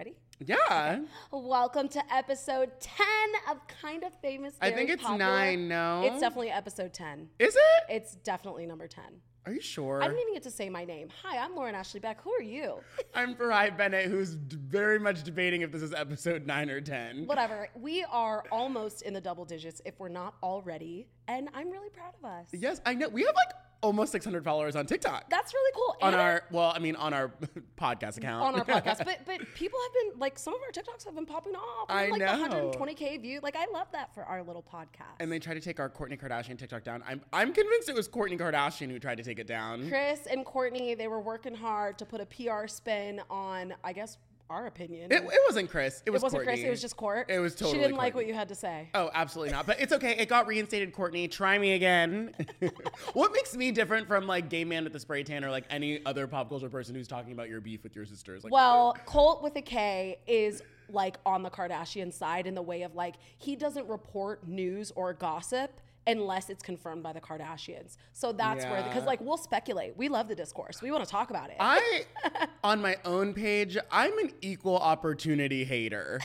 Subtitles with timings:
[0.00, 0.16] Ready?
[0.38, 1.00] Yeah.
[1.30, 3.06] Welcome to episode 10
[3.50, 4.54] of Kind of Famous.
[4.58, 5.18] I think it's Popular.
[5.18, 6.00] nine, no?
[6.06, 7.28] It's definitely episode 10.
[7.38, 7.60] Is it?
[7.90, 9.04] It's definitely number 10.
[9.44, 10.02] Are you sure?
[10.02, 11.08] I didn't even get to say my name.
[11.22, 12.22] Hi, I'm Lauren Ashley Beck.
[12.22, 12.76] Who are you?
[13.14, 17.26] I'm Farai Bennett, who's d- very much debating if this is episode nine or ten.
[17.26, 17.68] Whatever.
[17.74, 21.08] We are almost in the double digits if we're not already.
[21.30, 22.48] And I'm really proud of us.
[22.52, 23.08] Yes, I know.
[23.08, 25.30] We have like almost 600 followers on TikTok.
[25.30, 25.96] That's really cool.
[26.02, 27.28] on And our, well, I mean, on our
[27.80, 28.42] podcast account.
[28.44, 29.04] on our podcast.
[29.04, 31.88] But but people have been like some of our TikToks have been popping off.
[31.88, 32.72] We I have, like know.
[32.74, 33.40] 120k view.
[33.42, 35.14] Like I love that for our little podcast.
[35.20, 37.02] and they tried to take our Kourtney Kardashian TikTok down.
[37.06, 39.88] I'm, I'm convinced it was Kourtney Kardashian who tried to take it down.
[39.88, 44.18] Kris and Kourtney, they were working hard to put a PR spin on, I guess,
[44.50, 45.10] our opinion.
[45.12, 45.98] It, it wasn't Kris.
[45.98, 46.46] It It was wasn't Kourtney.
[46.46, 46.60] Kris.
[46.60, 47.30] It was just Court.
[47.30, 48.90] It was totally She didn't like what you had to say.
[48.94, 49.66] Oh, absolutely not.
[49.66, 50.16] But it's okay.
[50.18, 51.30] It got reinstated, Kourtney.
[51.30, 52.34] Try me again.
[53.14, 56.04] what makes me different from like gay man with the spray tan or like any
[56.04, 58.44] other pop culture person who's talking about your beef with your sisters?
[58.44, 62.82] Like, Well, Colt with a K is like on the Kardashian side in the way
[62.82, 67.96] of like he doesn't report news or gossip unless it's confirmed by the Kardashians.
[68.12, 69.96] So that's where because like we'll speculate.
[69.96, 70.82] We love the discourse.
[70.82, 71.56] We want to talk about it.
[71.60, 72.04] I,
[72.64, 76.20] on my own page, I'm an equal opportunity hater.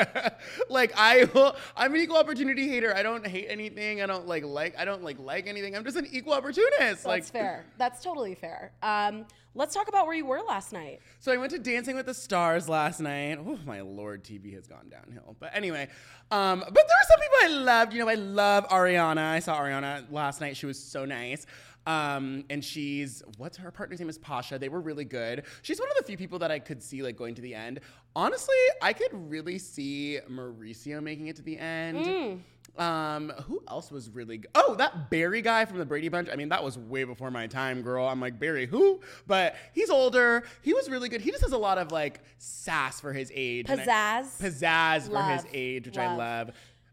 [0.68, 2.94] like I, will, I'm an equal opportunity hater.
[2.94, 4.02] I don't hate anything.
[4.02, 4.78] I don't like like.
[4.78, 5.76] I don't like like anything.
[5.76, 6.78] I'm just an equal opportunist.
[6.78, 7.64] that's like fair.
[7.78, 8.72] That's totally fair.
[8.82, 11.00] Um, let's talk about where you were last night.
[11.18, 13.38] So I went to Dancing with the Stars last night.
[13.38, 15.36] Oh my lord, TV has gone downhill.
[15.38, 15.88] But anyway,
[16.30, 17.92] um, but there are some people I loved.
[17.92, 19.32] You know, I love Ariana.
[19.32, 20.56] I saw Ariana last night.
[20.56, 21.46] She was so nice.
[21.86, 24.58] Um, and she's what's her partner's name is Pasha.
[24.58, 25.44] They were really good.
[25.62, 27.80] She's one of the few people that I could see like going to the end.
[28.14, 32.42] Honestly, I could really see Mauricio making it to the end.
[32.80, 34.50] Um, who else was really good?
[34.54, 36.28] Oh, that Barry guy from the Brady Bunch.
[36.32, 38.06] I mean, that was way before my time, girl.
[38.06, 39.00] I'm like, Barry, who?
[39.26, 40.44] But he's older.
[40.62, 41.20] He was really good.
[41.20, 43.66] He just has a lot of like sass for his age.
[43.68, 44.40] and I- Pizzazz.
[44.40, 46.18] pizzazz for his age, which I Love.
[46.18, 46.50] love.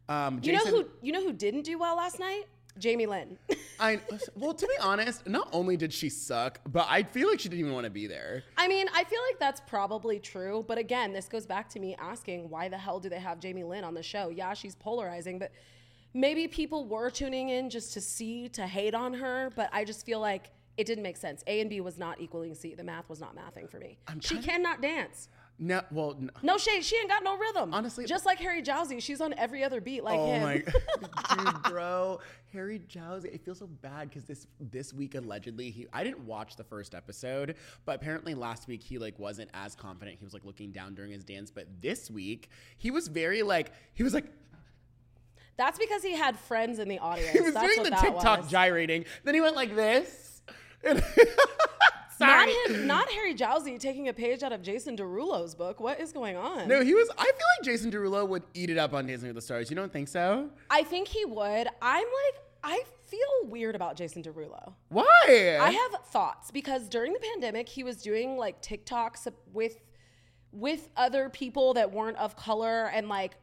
[0.09, 2.43] Um, You know who you know who didn't do well last night?
[2.77, 3.37] Jamie Lynn.
[3.79, 3.99] I
[4.35, 7.61] well, to be honest, not only did she suck, but I feel like she didn't
[7.61, 8.43] even want to be there.
[8.57, 10.63] I mean, I feel like that's probably true.
[10.67, 13.63] But again, this goes back to me asking why the hell do they have Jamie
[13.63, 14.29] Lynn on the show?
[14.29, 15.51] Yeah, she's polarizing, but
[16.17, 19.51] maybe people were tuning in just to see, to hate on her.
[19.55, 21.43] But I just feel like it didn't make sense.
[21.47, 22.75] A and B was not equaling C.
[22.75, 23.97] The math was not mathing for me.
[24.19, 25.29] she cannot dance.
[25.59, 26.29] No, well, no.
[26.43, 26.83] No shade.
[26.85, 27.73] She ain't got no rhythm.
[27.73, 30.43] Honestly- just like Harry Jowsey, she's on every other beat like Oh him.
[30.43, 30.57] my
[31.51, 32.19] dude, bro,
[32.53, 33.33] Harry Jowsey.
[33.33, 36.93] It feels so bad because this this week allegedly he I didn't watch the first
[36.93, 37.55] episode,
[37.85, 40.17] but apparently last week he like wasn't as confident.
[40.19, 43.71] He was like looking down during his dance, but this week he was very like
[43.95, 44.25] he was like
[45.57, 47.31] That's because he had friends in the audience.
[47.31, 48.49] he was That's doing the TikTok was.
[48.51, 49.05] gyrating.
[49.23, 50.41] Then he went like this.
[50.83, 51.03] And-
[52.19, 52.73] Not Sorry.
[52.73, 55.79] him, not Harry Jowsey taking a page out of Jason Derulo's book.
[55.79, 56.67] What is going on?
[56.67, 57.07] No, he was.
[57.15, 59.69] I feel like Jason Derulo would eat it up on Dancing with the Stars.
[59.69, 60.49] You don't think so?
[60.71, 61.67] I think he would.
[61.79, 64.73] I'm like, I feel weird about Jason Derulo.
[64.89, 65.59] Why?
[65.61, 69.77] I have thoughts because during the pandemic, he was doing like TikToks with
[70.51, 73.33] with other people that weren't of color and like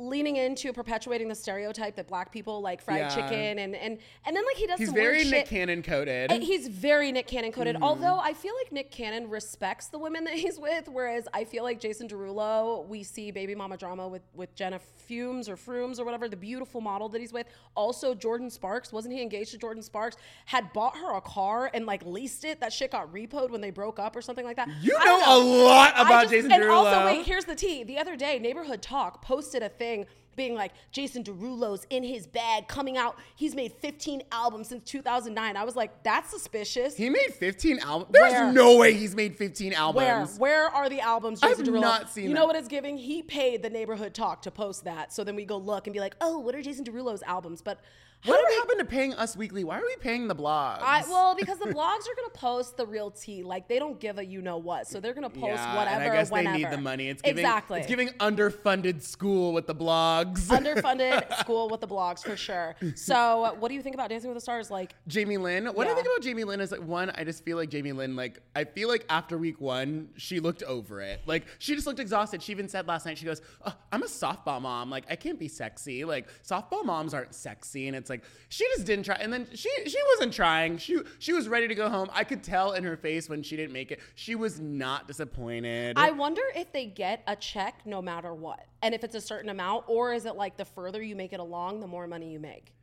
[0.00, 3.08] leaning into perpetuating the stereotype that black people like fried Yeah.
[3.10, 5.46] chicken and and and then like he does He's some very Nick shit.
[5.48, 6.32] Cannon coded.
[6.32, 7.74] And He's very Nick Cannon coded.
[7.76, 7.84] Mm-hmm.
[7.84, 11.62] Although I feel like Nick Cannon respects the women that he's with, whereas I feel
[11.64, 16.04] like Jason Derulo, we see baby mama drama with with Jenna Fumes or Frumes or
[16.04, 17.46] whatever, the beautiful model that he's with.
[17.74, 20.16] Also, Jordin Sparks wasn't he engaged to Jordin Sparks?
[20.46, 22.60] Had bought her a car and like leased it.
[22.60, 24.68] That shit got repoed when they broke up or something like that.
[24.80, 26.70] You don't know a lot about just- Jason and Derulo.
[26.92, 27.82] also, wait, here's the tea.
[27.84, 29.89] The other day, Neighborhood Talk posted a thing
[30.36, 33.16] being like, Jason Derulo's in his bag, coming out.
[33.36, 35.56] He's made 15 albums since 2009.
[35.56, 36.96] I was like, that's suspicious.
[36.96, 38.10] He made 15 albums.
[38.12, 38.52] There's Where?
[38.52, 40.38] no way he's made 15 albums.
[40.38, 41.80] Where where are the albums, Jason I've Derulo?
[41.80, 42.46] not seen You know that.
[42.46, 42.96] what it's giving?
[42.96, 45.12] He paid the Neighborhood Talk to post that.
[45.12, 47.60] So then we go look and be like, oh, what are Jason Derulo's albums?
[47.60, 47.80] But
[48.24, 49.64] Whatever do we happened to paying us weekly?
[49.64, 50.80] Why are we paying the blogs?
[50.82, 54.18] I, well, because the blogs are gonna post the real tea, like they don't give
[54.18, 56.02] a you know what, so they're gonna post yeah, whatever.
[56.02, 56.56] and I guess whenever.
[56.58, 57.08] they need the money.
[57.08, 60.48] It's giving, exactly It's giving underfunded school with the blogs.
[60.48, 62.74] underfunded school with the blogs for sure.
[62.94, 64.70] So, what do you think about Dancing with the Stars?
[64.70, 65.66] Like, Jamie Lynn.
[65.66, 65.94] What I Yeah.
[65.96, 68.64] think about Jamie Lynn is like one, I just feel like Jamie Lynn, like I
[68.64, 71.22] feel like after week one, she looked over it.
[71.24, 72.42] Like she just looked exhausted.
[72.42, 74.90] She even said last night, she goes, oh, "I'm a softball mom.
[74.90, 76.04] Like I can't be sexy.
[76.04, 79.16] Like softball moms aren't sexy." And it's like she just didn't try.
[79.16, 80.78] And then she she wasn't trying.
[80.78, 82.10] She she was ready to go home.
[82.12, 84.00] I could tell in her face when she didn't make it.
[84.14, 85.96] She was not disappointed.
[85.98, 89.50] I wonder if they get a check no matter what, and if it's a certain
[89.50, 92.40] amount, or is it like the further you make it along, the more money you
[92.40, 92.74] make?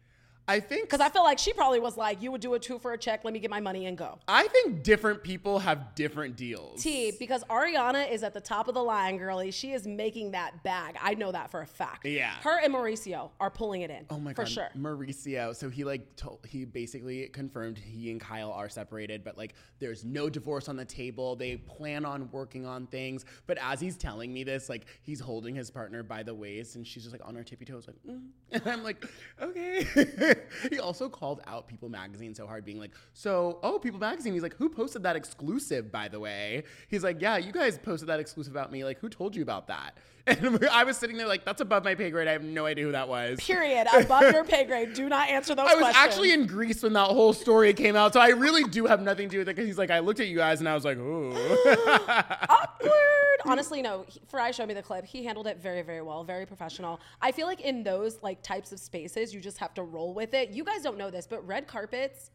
[0.47, 2.79] I think Because I feel like she probably was like, you would do a two
[2.79, 3.25] for a check.
[3.25, 4.17] Let me get my money and go.
[4.27, 6.81] I think different people have different deals.
[6.81, 9.51] T, because Ariana is at the top of the line, girly.
[9.51, 10.95] She is making that bag.
[11.01, 12.05] I know that for a fact.
[12.05, 12.33] Yeah.
[12.41, 14.05] Her and Mauricio are pulling it in.
[14.09, 14.69] Oh my for god, for sure.
[14.77, 15.53] Mauricio.
[15.55, 20.05] So he like told he basically confirmed he and Kyle are separated, but like there's
[20.05, 21.35] no divorce on the table.
[21.35, 23.25] They plan on working on things.
[23.47, 26.87] But as he's telling me this, like he's holding his partner by the waist, and
[26.87, 28.27] she's just like on her tippy toes, like, mm.
[28.51, 29.05] and I'm like,
[29.41, 29.85] okay.
[30.69, 34.33] he also called out People Magazine so hard, being like, so oh People Magazine.
[34.33, 35.91] He's like, who posted that exclusive?
[35.91, 38.83] By the way, he's like, yeah, you guys posted that exclusive about me.
[38.83, 39.97] Like, who told you about that?
[40.37, 42.27] And I was sitting there like, that's above my pay grade.
[42.27, 43.39] I have no idea who that was.
[43.39, 43.87] Period.
[43.93, 44.93] Above your pay grade.
[44.93, 45.83] Do not answer those questions.
[45.83, 46.13] I was questions.
[46.13, 49.29] actually in Greece when that whole story came out, so I really do have nothing
[49.29, 49.55] to do with it.
[49.55, 51.31] Because he's like, I looked at you guys and I was like, ooh.
[52.49, 52.91] awkward.
[53.45, 54.05] Honestly, no.
[54.31, 55.05] Farai showed me the clip.
[55.05, 56.99] He handled it very, very well, very professional.
[57.21, 60.33] I feel like in those like types of spaces, you just have to roll with
[60.33, 60.49] it.
[60.49, 62.31] You guys don't know this, but red carpets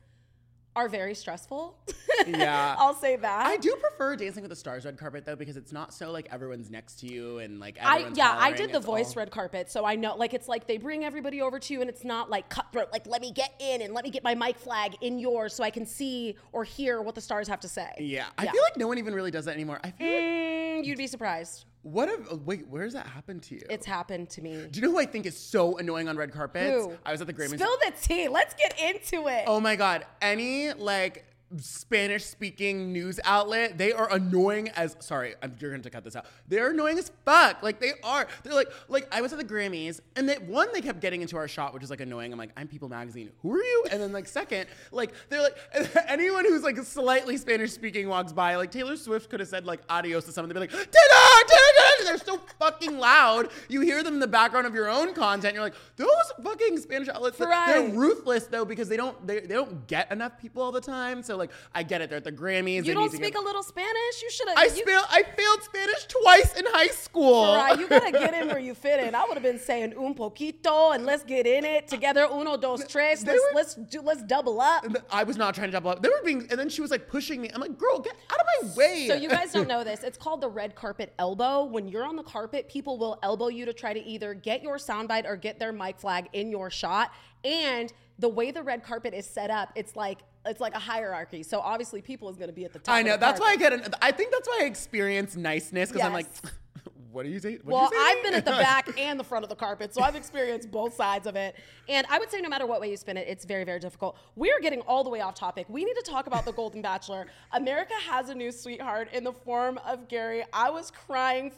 [0.77, 1.77] are very stressful.
[2.27, 2.77] Yeah.
[2.79, 3.47] I'll say that.
[3.47, 6.29] I do prefer Dancing with the Stars red carpet though, because it's not so like
[6.31, 9.33] everyone's next to you and like I everyone's yeah, I did the voice all- red
[9.33, 12.05] carpet, so I know like it's like they bring everybody over to you and it's
[12.05, 14.95] not like cutthroat, like let me get in and let me get my mic flag
[15.01, 17.91] in yours so I can see or hear what the stars have to say.
[17.99, 19.81] Yeah, I feel like no one even really does that anymore.
[19.83, 21.65] I feel like Mm, you'd be surprised.
[21.83, 23.63] What if oh, wait, where's that happened to you?
[23.69, 24.67] It's happened to me.
[24.71, 26.71] do you know who I think is so annoying on red carpets?
[26.71, 26.97] Who?
[27.05, 27.55] I was at the Grammys.
[27.55, 28.29] Spill the tea.
[28.29, 29.45] Let's get into it.
[29.47, 31.25] Oh my god, any like
[31.59, 36.17] Spanish speaking news outlet, they are annoying as sorry, I'm, you're going to cut this
[36.17, 36.27] out.
[36.49, 37.63] They're annoying as fuck.
[37.63, 38.27] Like they are.
[38.43, 41.37] They're like like I was at the Grammys and they one they kept getting into
[41.37, 42.33] our shot, which is like annoying.
[42.33, 43.31] I'm like, I'm People Magazine.
[43.43, 43.85] Who are you?
[43.91, 45.57] And then like second, like they're like
[46.09, 49.81] anyone who's like slightly Spanish speaking walks by, like Taylor Swift could have said like
[49.89, 50.49] adios to someone.
[50.49, 53.49] They'd be like, "Ta-da, ta-da, ta-da." They're so fucking loud.
[53.69, 55.55] You hear them in the background of your own content.
[55.55, 56.09] You're like, those
[56.43, 57.39] fucking Spanish outlets.
[57.39, 61.23] They're ruthless though because they don't they, they don't get enough people all the time.
[61.23, 62.09] So like I get it.
[62.11, 62.77] They're at the Grammys.
[62.77, 64.23] you they don't speak get- a little Spanish?
[64.23, 64.59] You should have.
[64.59, 65.07] I you, failed.
[65.11, 67.55] I failed Spanish twice in high school.
[67.55, 69.15] Right, you gotta get in where you fit in.
[69.15, 72.27] I would have been saying un poquito and let's get in it together.
[72.31, 73.25] Uno, dos, tres.
[73.27, 74.85] Let's were- let's do let's double up.
[75.11, 76.03] I was not trying to double up.
[76.03, 77.51] They were being, and then she was like pushing me.
[77.55, 79.07] I'm like, girl, get out of my way.
[79.09, 80.03] So you guys don't know this.
[80.03, 81.65] It's called the red carpet elbow.
[81.65, 84.79] When you're on the carpet, people will elbow you to try to either get your
[84.79, 87.13] soundbite or get their mic flag in your shot.
[87.45, 91.43] And the way the red carpet is set up, it's like it's like a hierarchy.
[91.43, 92.95] So obviously, people is going to be at the top.
[92.95, 93.17] I know.
[93.17, 93.85] That's why I get an.
[94.01, 96.27] I think that's why I experience niceness because I'm like,
[97.13, 97.59] what do you say?
[97.63, 97.97] Well, you say?
[97.99, 100.95] I've been at the back and the front of the carpet, so I've experienced both
[100.95, 101.57] sides of it.
[101.89, 104.17] And I would say no matter what way you spin it, it's very, very difficult.
[104.35, 105.67] We're getting all the way off topic.
[105.69, 107.27] We need to talk about the Golden Bachelor.
[107.53, 110.45] America has a new sweetheart in the form of Gary.
[110.53, 111.53] I was crying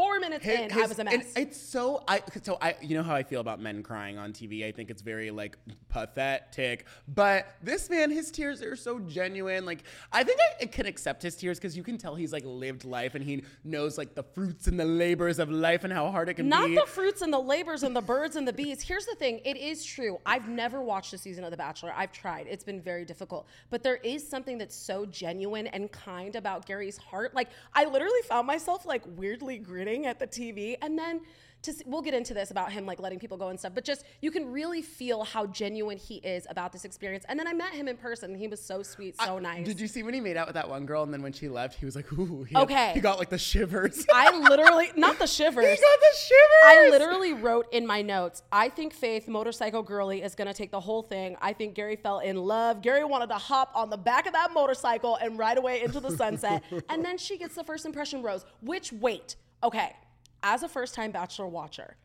[0.00, 0.72] four minutes His- in.
[0.72, 1.32] I was a mess.
[1.36, 4.66] it's so I so I you know how I feel about men crying on TV.
[4.66, 5.58] I think it's very like
[5.88, 6.86] pathetic.
[7.08, 9.64] But this man, his tears are so genuine.
[9.66, 9.82] Like
[10.12, 13.14] I think I can accept his tears because you can tell he's like lived life
[13.14, 16.34] and he knows like the fruits and the labors of life and how hard it
[16.34, 16.74] can Not be.
[16.74, 18.80] Not the fruits and the labors and the birds and the bees.
[18.80, 20.18] Here's the thing it is true.
[20.24, 21.92] I've never watched a season of The Bachelor.
[21.94, 23.46] I've tried, it's been very difficult.
[23.68, 27.34] But there is something that's so genuine and kind about Gary's heart.
[27.34, 30.76] Like, I literally found myself like weirdly grinning at the TV.
[30.82, 31.20] And then
[31.62, 33.84] to see, we'll get into this about him like letting people go and stuff, but
[33.84, 37.24] just you can really feel how genuine he is about this experience.
[37.28, 38.34] And then I met him in person.
[38.34, 39.66] He was so sweet, so nice.
[39.66, 41.48] Did you see when he made out with that one girl and then when she
[41.48, 42.44] left, he was like, ooh.
[42.44, 42.92] He Okay.
[42.94, 44.06] he got like the shivers.
[44.14, 45.64] I literally, not the shivers.
[45.66, 46.64] he got the shivers.
[46.64, 50.80] I literally wrote in my notes, I think Faith, motorcycle girly, is gonna take the
[50.80, 51.36] whole thing.
[51.42, 52.80] I think Gary fell in love.
[52.80, 56.10] Gary wanted to hop on the back of that motorcycle and ride away into the
[56.16, 56.62] sunset.
[56.88, 59.94] and then she gets the first impression rose, which, wait, okay,
[60.42, 61.96] as a first time Bachelor watcher,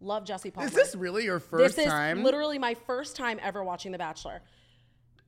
[0.00, 0.68] love Jesse Palmer.
[0.68, 4.42] Is this really your first This is literally my first time ever watching The Bachelor.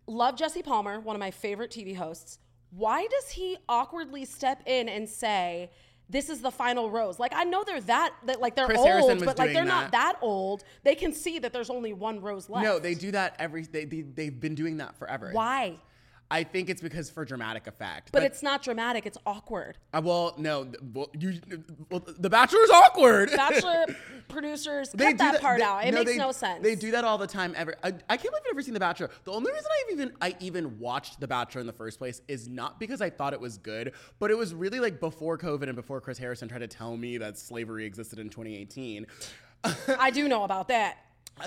[0.07, 2.39] Love Jesse Palmer, one of my favorite TV hosts.
[2.71, 5.71] Why does he awkwardly step in and say,
[6.09, 7.19] "This is the final rose"?
[7.19, 9.65] Like I know they're that, that like they're Chris old, Harrison was but like they're
[9.65, 10.15] not that.
[10.15, 10.65] that old.
[10.83, 12.65] They can see that there's only one rose left.
[12.65, 13.63] no, they do that every.
[13.65, 15.31] They, they they've been doing that forever.
[15.33, 15.77] Why?
[16.33, 18.11] I think it's because for dramatic effect.
[18.11, 19.05] But it's not dramatic.
[19.05, 19.77] It's awkward.
[19.93, 21.39] Uh, well, no, well, you,
[21.91, 23.31] well, The Bachelor's awkward.
[23.37, 23.85] Bachelor
[24.29, 25.85] producers cut They do that, part they- out.
[25.85, 26.63] It makes they- no sense.
[26.63, 27.53] They do that all the time.
[27.55, 29.11] Ever, I, I can't believe I've never seen The Bachelor.
[29.25, 32.49] The only reason I've even I even watched The Bachelor in the first place is
[32.49, 35.77] not because I thought it was good, but it was really like before COVID and
[35.77, 39.07] before Chris Harrison tried to tell me that slavery existed in 2018.
[39.99, 40.97] I do know about that.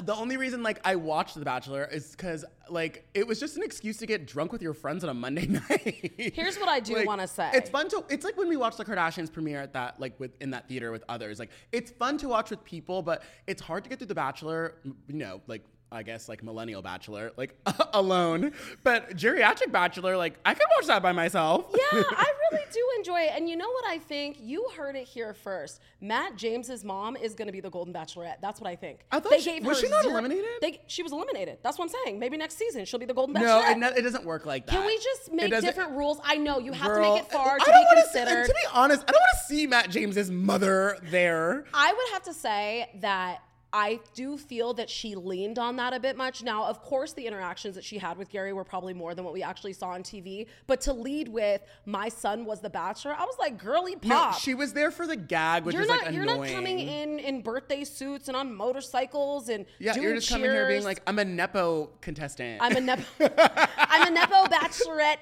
[0.01, 3.63] The only reason like I watched The Bachelor is because like it was just an
[3.63, 6.31] excuse to get drunk with your friends on a Monday night.
[6.35, 7.49] Here's what I do Like, wanna say.
[7.53, 8.03] It's fun to.
[8.09, 10.91] It's like when we watch the Kardashians premiere at that like with in that theater
[10.91, 11.39] with others.
[11.39, 14.73] Like it's fun to watch with people, but it's hard to get through The Bachelor.
[14.83, 17.55] You know, like I guess like millennial bachelor, like
[17.93, 18.53] alone.
[18.83, 21.67] But geriatric bachelor, like I could watch that by myself.
[21.71, 23.31] Yeah, I really do enjoy it.
[23.35, 24.37] And you know what I think?
[24.39, 25.79] You heard it here first.
[26.01, 28.41] Matt James's mom is going to be the Golden Bachelorette.
[28.41, 28.99] That's what I think.
[29.11, 30.45] I thought she- was she not eliminated?
[30.61, 31.59] They, she was eliminated.
[31.63, 32.19] That's what I'm saying.
[32.19, 33.71] Maybe next season she'll be the Golden no, Bachelorette.
[33.71, 34.73] it, no- it doesn't work like that.
[34.73, 36.19] Can we just make different rules?
[36.23, 38.45] I know you have to make it far I to don't be wanna see- considered.
[38.47, 41.65] to be honest, I don't want to see Matt James's mother there.
[41.73, 43.39] I would have to say that
[43.75, 46.41] I do feel that she leaned on that a bit much.
[46.41, 49.33] Now, of course, the interactions that she had with Gary were probably more than what
[49.33, 50.47] we actually saw on TV.
[50.65, 54.39] But to lead with "My son was the Bachelor," I was like, "Girly No, pop."
[54.39, 57.19] she was there for the gag, which you're is not like you're not coming in
[57.19, 61.19] in birthday suits and on motorcycles and Yeah, you're just coming here being like, I'm
[61.19, 62.61] a nepo contestant.
[62.61, 63.03] I'm a nepo
[63.77, 65.17] I'm a nepo bachelorette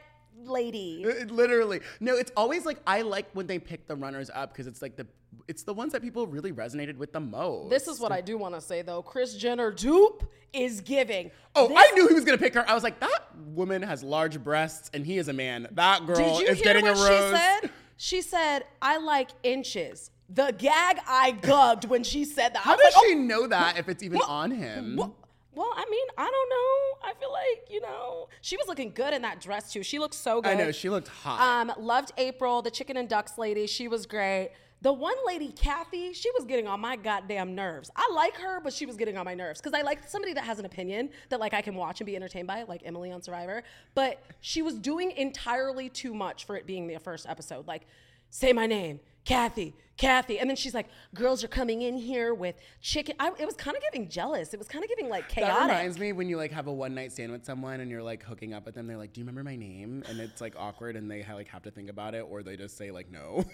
[0.48, 1.04] lady.
[1.04, 1.82] It- Literally.
[2.00, 4.96] No, it's always like I like when they pick the runners up because it's like
[4.96, 5.08] the
[5.48, 7.70] it's the ones that people really resonated with the most.
[7.70, 9.02] This is what I do want to say though.
[9.02, 10.24] Kris Jenner dupe
[10.54, 11.32] is giving.
[11.56, 12.70] Oh, This- I knew he was gonna pick her.
[12.70, 15.68] I was like, that woman has large breasts and he is a man.
[15.72, 17.32] That girl Did you is hear getting what a rose.
[17.32, 17.70] she said?
[17.98, 22.64] She said, "I like inches." The gag I gubbed when she said that.
[22.64, 25.14] How does like, she oh, know that if it's even on him?
[25.56, 27.10] Well, I mean, I don't know.
[27.10, 29.84] I feel like you know she was looking good in that dress too.
[29.84, 30.52] She looked so good.
[30.52, 31.40] I know she looked hot.
[31.42, 33.68] Um, loved April, the chicken and ducks lady.
[33.68, 34.52] She was great.
[34.84, 37.90] The one lady, Kathy, she was getting on my goddamn nerves.
[37.96, 40.44] I like her, but she was getting on my nerves because I like somebody that
[40.44, 43.22] has an opinion that like I can watch and be entertained by, like Emily on
[43.22, 43.64] Survivor.
[43.96, 47.66] But she was doing entirely too much for it being the first episode.
[47.66, 47.84] Like,
[48.30, 52.56] say my name, Kathy, Kathy, and then she's like, "Girls are coming in here with
[52.82, 54.54] chicken." I, it was kind of giving jealous.
[54.54, 55.56] It was kind of giving like chaotic.
[55.56, 58.04] that reminds me when you like have a one night stand with someone and you're
[58.04, 58.88] like hooking up with them.
[58.88, 61.48] They're like, "Do you remember my name?" And it's like awkward, and they ha- like
[61.50, 63.46] have to think about it, or they just say like, "No."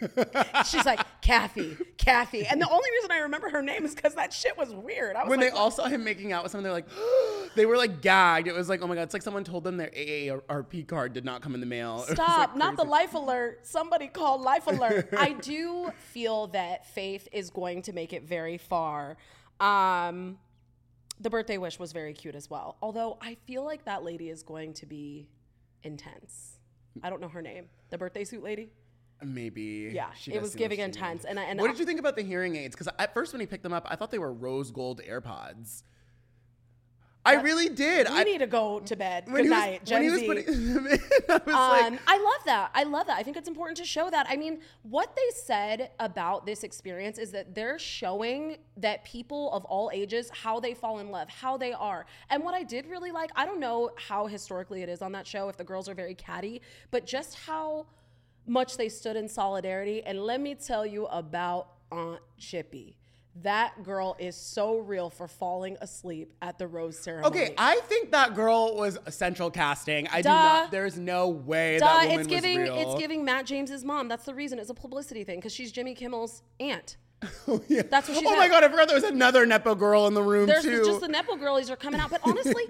[0.66, 2.46] She's like, Kathy, Kathy.
[2.46, 5.16] And the only reason I remember her name is because that shit was weird.
[5.16, 6.88] I was when like, they all saw him making out with someone, they're like,
[7.56, 8.48] they were like gagged.
[8.48, 11.26] It was like, oh my god, it's like someone told them their AARP card did
[11.26, 11.96] not come in the mail.
[12.00, 13.66] Was, like, Stop, not the life alert.
[13.66, 15.10] Somebody called life alert.
[15.18, 19.18] I do feel that Faith is going to make it very far.
[19.60, 20.38] Um,
[21.20, 22.78] the birthday wish was very cute as well.
[22.82, 25.28] Although I feel like that lady is going to be
[25.84, 26.58] intense.
[27.04, 27.66] I don't know her name.
[27.90, 28.70] The birthday suit lady?
[29.22, 29.92] Maybe.
[29.94, 31.24] Yeah, She it was giving intense.
[31.24, 31.32] did.
[31.32, 32.74] And I- and what I- did you think about the hearing aids?
[32.76, 35.84] Because at first when he picked them up, I thought they were rose gold AirPods.
[37.26, 38.08] I really did.
[38.08, 39.26] I, need to go to bed.
[39.26, 40.28] Good was, night, Gen when he was Z.
[40.28, 41.00] putting in,
[41.30, 42.72] I was Um, like, I love that.
[42.74, 43.18] I love that.
[43.18, 44.26] I think it's important to show that.
[44.30, 49.66] I mean, what they said about this experience is that they're showing that people of
[49.66, 52.06] all ages how they fall in love, how they are.
[52.30, 55.28] And what I did really like, I don't know how historically it is on that
[55.28, 57.86] show if the girls are very catty, but just how
[58.48, 60.02] much they stood in solidarity.
[60.04, 62.96] And let me tell you about Aunt Chippy.
[63.44, 67.28] That girl is so real for falling asleep at the rose ceremony.
[67.28, 70.08] okay, I think that girl was central casting.
[70.10, 70.72] I do not.
[70.72, 72.92] There's no way Duh, that woman it's giving was real.
[72.92, 74.08] it's giving Matt James's mom.
[74.10, 74.60] That's the reason.
[74.60, 76.98] It's a publicity thing because she's Jimmy Kimmel's aunt.
[77.48, 77.82] Oh, yeah.
[77.90, 80.22] That's what she Oh my god, I forgot there was another nepo girl in the
[80.24, 80.86] room There's too.
[80.86, 82.10] just the Nepo girlies are coming out.
[82.12, 82.64] But honestly,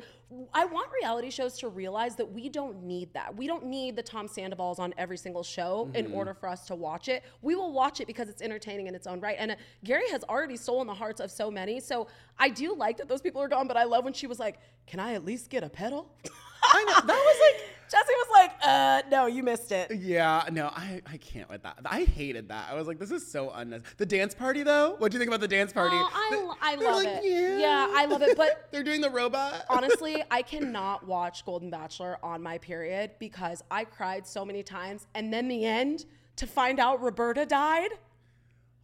[0.54, 3.36] I want reality shows to realize that we don't need that.
[3.36, 5.96] We don't need the Tom Sandoval's on every single show Mm-hmm.
[5.96, 7.24] in order for us to watch it.
[7.42, 9.36] We will watch it because it's entertaining in its own right.
[9.40, 11.80] And uh, Gary has already stolen the hearts of so many.
[11.80, 12.08] So
[12.38, 13.68] I do like that those people are gone.
[13.68, 16.12] But I love when she was like, "Can I at least get a pedal?"
[16.64, 17.66] I know that was like.
[17.90, 21.78] Jesse was like, "Uh, no, you missed it." Yeah, no, I, I can't with that.
[21.86, 22.70] I hated that.
[22.72, 23.96] I was like, this is so unnecessary.
[23.98, 24.96] The dance party, though?
[24.98, 25.96] What do you think about the dance party?
[25.98, 27.24] Oh, I, The- I love like, it.
[27.24, 27.58] Yeah.
[27.60, 28.38] Yeah, I love it.
[28.38, 29.66] But they're doing the robot.
[29.70, 35.08] honestly, I cannot watch Golden Bachelor on my period because I cried so many times.
[35.16, 36.06] And then the end
[36.38, 37.90] to find out Roberta died,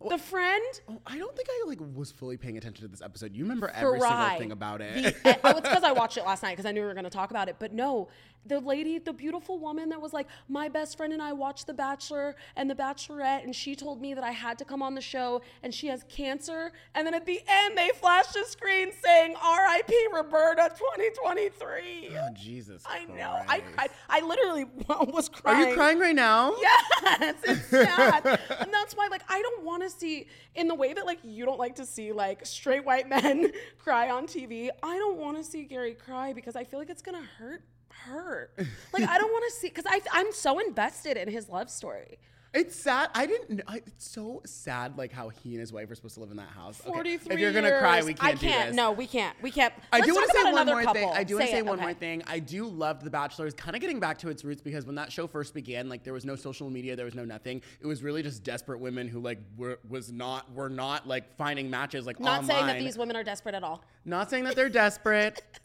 [0.10, 0.64] the friend.
[0.90, 3.36] Oh, I don't think I like was fully paying attention to this episode.
[3.36, 5.16] You remember every single thing about it.
[5.24, 6.94] The, eh, oh, it's because I watched it last night because I knew we were
[6.94, 7.58] going to talk about it.
[7.60, 8.10] But no,
[8.46, 11.74] the lady, the beautiful woman that was like, my best friend and I watched The
[11.74, 15.02] Bachelor and The Bachelorette, and she told me that I had to come on the
[15.02, 16.72] show, and she has cancer.
[16.94, 20.08] And then at the end, they flashed a screen saying, "R.I.P.
[20.14, 22.84] Roberta, 2023." oh, Jesus.
[22.86, 23.42] I know.
[23.48, 23.90] I cried.
[24.10, 25.66] I literally was crying.
[25.66, 26.54] Are you crying right now?
[26.62, 28.26] Yes, it's sad.
[28.60, 31.46] and that's why, like, I don't want to see in the way that, like, you
[31.46, 34.70] don't like to see like straight white men cry on TV.
[34.84, 38.52] I don't want to see Gary cry because I feel like it's gonna hurt her.
[38.94, 42.20] Like, I don't want to see because I I'm so invested in his love story.
[42.56, 43.10] It's sad.
[43.14, 43.50] I didn't.
[43.58, 43.64] know.
[43.68, 46.38] I- It's so sad, like how he and his wife are supposed to live in
[46.38, 46.80] that house.
[46.82, 47.34] Okay, Forty-three.
[47.36, 48.06] If you're gonna cry, years.
[48.06, 48.24] we can't.
[48.36, 48.62] I can't.
[48.64, 48.76] Do this.
[48.76, 49.36] No, we can't.
[49.42, 49.74] We can't.
[49.92, 50.94] I Let's do want to say one more couple.
[50.94, 51.10] thing.
[51.14, 51.66] I do want to say it.
[51.66, 51.84] one Okay.
[51.86, 52.24] more thing.
[52.28, 53.46] I do love The Bachelor.
[53.48, 56.04] It's kind of getting back to its roots because when that show first began, like
[56.06, 57.62] there was no social media, there was no nothing.
[57.82, 61.70] It was really just desperate women who like were was not were not like finding
[61.70, 63.84] matches like Not saying that these women are desperate at all.
[64.06, 65.44] Not saying that they're desperate.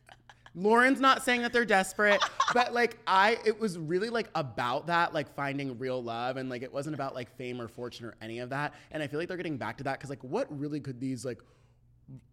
[0.54, 2.20] Lauren's not saying that they're desperate,
[2.52, 6.62] but like I, it was really like about that, like finding real love, and like
[6.62, 8.74] it wasn't about like fame or fortune or any of that.
[8.90, 11.24] And I feel like they're getting back to that because like, what really could these
[11.24, 11.38] like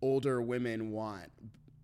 [0.01, 1.29] older women want?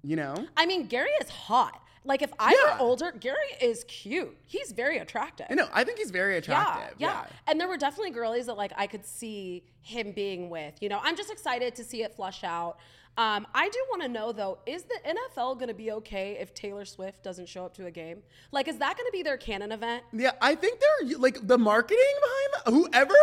[0.04, 0.48] You know?
[0.58, 1.80] I mean, Gary is hot.
[2.06, 2.76] Like if I Yeah.
[2.76, 4.36] were older, Gary is cute.
[4.46, 5.46] He's very attractive.
[5.50, 6.96] You know, I think he's very attractive.
[7.00, 7.36] yeah, attractive.
[7.38, 10.74] yeah, And there were definitely girlies that like I could see him being with.
[10.82, 12.78] You know, I'm just excited to see it flush out.
[13.16, 16.54] Um, I do want to know though, is the NFL going to be okay if
[16.54, 18.24] Taylor Swift doesn't show up to a game?
[18.52, 20.04] Like, is that going to be their canon event?
[20.12, 22.76] Yeah, I think they're like the marketing behind.
[22.84, 23.16] Whoever,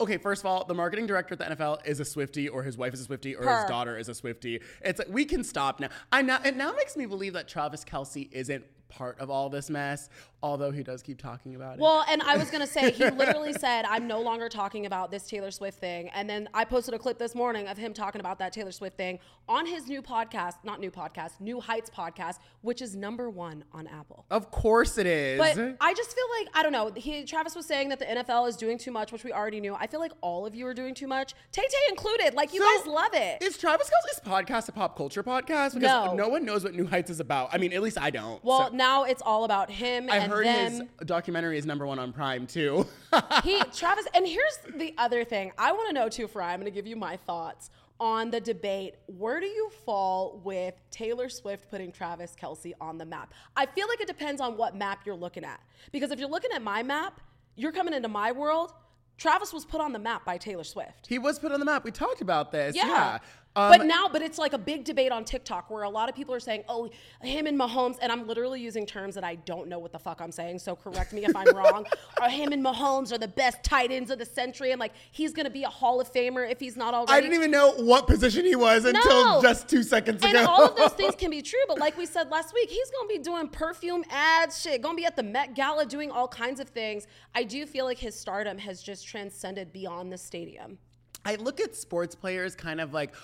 [0.00, 2.76] okay, first of all, the marketing director at the NFL is a Swiftie, or his
[2.76, 3.60] wife is a Swiftie, or Her.
[3.60, 4.60] his daughter is a Swiftie.
[4.82, 5.88] It's like we can stop now.
[6.12, 9.70] I now it now makes me believe that Travis Kelce isn't part of all this
[9.70, 10.08] mess,
[10.42, 11.80] although he does keep talking about it.
[11.80, 15.26] Well, and I was gonna say he literally said, "I'm no longer talking about this
[15.28, 18.38] Taylor Swift thing." And then I posted a clip this morning of him talking about
[18.40, 19.18] that Taylor Swift thing
[19.48, 23.86] on his new podcast, not new podcast, New Heights podcast, which is number one on
[23.86, 24.24] Apple.
[24.30, 25.38] of course it is.
[25.38, 26.92] But I just feel like I don't know.
[26.94, 29.74] He Travis was saying that the NFL is doing too much, which we already knew.
[29.74, 32.34] I feel like all of you are doing too much, Tay Tay included.
[32.34, 33.42] Like you So, guys love it.
[33.42, 35.74] Is Travis Kelce's podcast a pop culture podcast?
[35.74, 36.14] Because No.
[36.14, 37.50] no one knows what New Heights is about.
[37.52, 38.42] I mean, at least I don't.
[38.44, 40.72] Well, So- now it's all about him I heard them.
[40.72, 42.86] his documentary is number one on Prime too.
[43.44, 46.26] he Travis, and here's the other thing I want to know too.
[46.26, 47.70] Fry, I'm going to give you my thoughts
[48.00, 48.96] on the debate.
[49.06, 53.32] Where do you fall with Taylor Swift putting Travis Kelce on the map?
[53.56, 55.60] I feel like it depends on what map you're looking at.
[55.92, 57.20] Because if you're looking at my map,
[57.54, 58.72] you're coming into my world.
[59.18, 61.06] Travis was put on the map by Taylor Swift.
[61.06, 61.84] he was put on the map.
[61.84, 62.74] We talked about this.
[62.74, 62.86] Yeah.
[62.88, 63.18] Yeah.
[63.54, 66.14] Um, but now, but it's like a big debate on TikTok where a lot of
[66.14, 66.88] people are saying, "Oh,
[67.20, 70.22] him and Mahomes," and I'm literally using terms that I don't know what the fuck
[70.22, 70.58] I'm saying.
[70.60, 71.84] So correct me if I'm wrong.
[72.22, 75.34] Or him and Mahomes are the best tight ends of the century, and like he's
[75.34, 77.12] gonna be a Hall of Famer if he's not already.
[77.12, 79.42] I didn't even know what position he was until No.
[79.42, 80.38] just two seconds ago.
[80.38, 82.90] and all of those things can be true, but like we said last week, he's
[82.90, 86.58] gonna be doing perfume ads, shit, gonna be at the Met Gala doing all kinds
[86.58, 87.06] of things.
[87.34, 90.78] I do feel like his stardom has just transcended beyond the stadium.
[91.24, 93.14] I look at sports players kind of like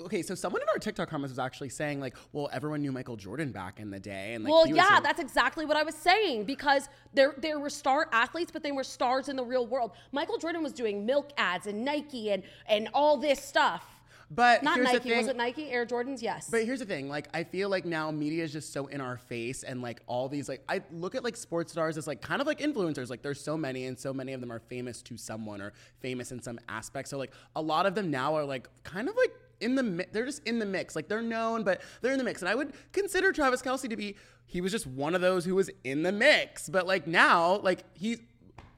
[0.00, 3.16] okay, so someone in our TikTok comments was actually saying like, well, everyone knew Michael
[3.16, 6.44] Jordan back in the day, and like, well, yeah, that's exactly what I was saying
[6.44, 9.92] because there there were star athletes, but they were stars in the real world.
[10.12, 13.95] Michael Jordan was doing milk ads and Nike and and all this stuff.
[14.30, 16.20] But Not here's the Nike, was it Nike Air Jordans?
[16.20, 16.48] Yes.
[16.50, 19.16] But here's the thing, like I feel like now media is just so in our
[19.16, 22.40] face and like all these like I look at like sports stars as like kind
[22.40, 23.08] of like influencers.
[23.08, 26.32] Like there's so many and so many of them are famous to someone or famous
[26.32, 27.08] in some aspect.
[27.08, 30.06] So like a lot of them now are like kind of like in the mi-
[30.12, 30.96] they're just in the mix.
[30.96, 32.42] Like they're known, but they're in the mix.
[32.42, 35.54] And I would consider Travis Kelce to be he was just one of those who
[35.54, 36.68] was in the mix.
[36.68, 38.18] But like now, like he's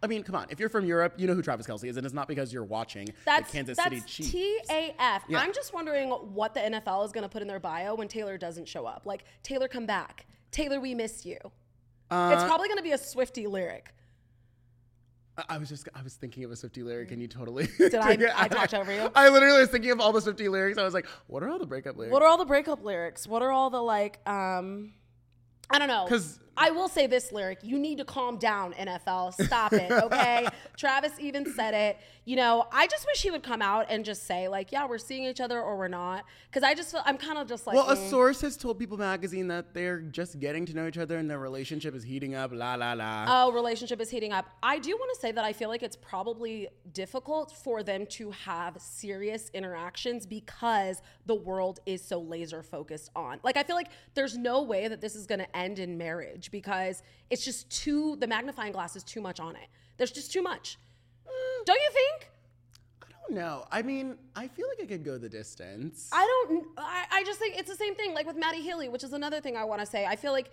[0.02, 0.46] I mean, come on.
[0.50, 2.62] If you're from Europe, you know who Travis Kelce is, and it's not because you're
[2.64, 4.68] watching that's the Kansas that's City Chiefs.
[4.70, 5.20] TAF.
[5.28, 5.40] Yeah.
[5.40, 8.38] I'm just wondering what the NFL is going to put in their bio when Taylor
[8.38, 9.06] doesn't show up.
[9.06, 10.26] Like Taylor, come back.
[10.52, 11.36] Taylor, we miss you.
[12.10, 13.92] Uh, it's probably going to be a Swiftie lyric.
[15.48, 18.16] I- was just I was thinking of a Swiftie lyric and you totally Did I-
[18.36, 19.10] I talked over you?
[19.14, 20.78] I literally was thinking of all the Swiftie lyrics.
[20.78, 22.12] I was like, what are all the breakup lyrics?
[22.12, 23.26] What are all the breakup lyrics?
[23.26, 24.92] What are all the like um
[25.70, 26.06] I don't know.
[26.08, 27.60] 'Cause- I will say this lyric.
[27.62, 29.32] You need to calm down, NFL.
[29.44, 30.48] Stop it, okay?
[30.76, 31.98] Travis even said it.
[32.24, 34.98] You know, I just wish he would come out and just say, like, yeah, we're
[34.98, 36.24] seeing each other or we're not.
[36.50, 38.10] Because I just feel, I'm kind of just like, well, a mm.
[38.10, 41.38] source has told People Magazine that they're just getting to know each other and their
[41.38, 42.50] relationship is heating up.
[42.52, 43.24] La la la.
[43.28, 44.46] oh, relationship is heating up.
[44.62, 48.30] I do want to say that I feel like it's probably difficult for them to
[48.32, 53.40] have serious interactions because the world is so laser focused on.
[53.42, 56.47] Like, I feel like there's no way that this is going to end in marriage
[56.50, 59.68] because it's just too, the magnifying glass is too much on it.
[59.96, 60.78] There's just too much.
[61.26, 61.30] Uh,
[61.66, 62.30] don't you think?
[63.02, 63.66] I don't know.
[63.70, 66.08] I mean, I feel like I could go the distance.
[66.12, 66.66] I don't.
[66.76, 69.40] I, I just think it's the same thing, like with Matty Healy, which is another
[69.40, 70.06] thing I want to say.
[70.06, 70.50] I feel like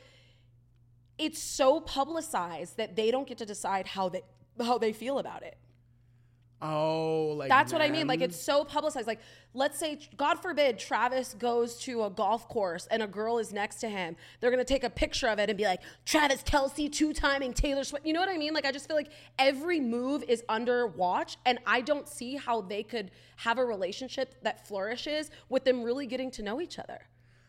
[1.17, 4.21] it's so publicized that they don't get to decide how they
[4.62, 5.58] how they feel about it.
[6.61, 8.07] Oh, like That's what I mean.
[8.07, 9.07] Like it's so publicized.
[9.07, 9.19] Like
[9.53, 13.75] let's say, God forbid, Travis goes to a golf course and a girl is next
[13.81, 14.15] to him.
[14.39, 17.83] They're gonna take a picture of it and be like, Travis Kelce two timing Taylor
[17.83, 18.05] Swift.
[18.05, 18.53] You know what I mean?
[18.53, 22.61] Like I just feel like every move is under watch, and I don't see how
[22.61, 26.99] they could have a relationship that flourishes with them really getting to know each other.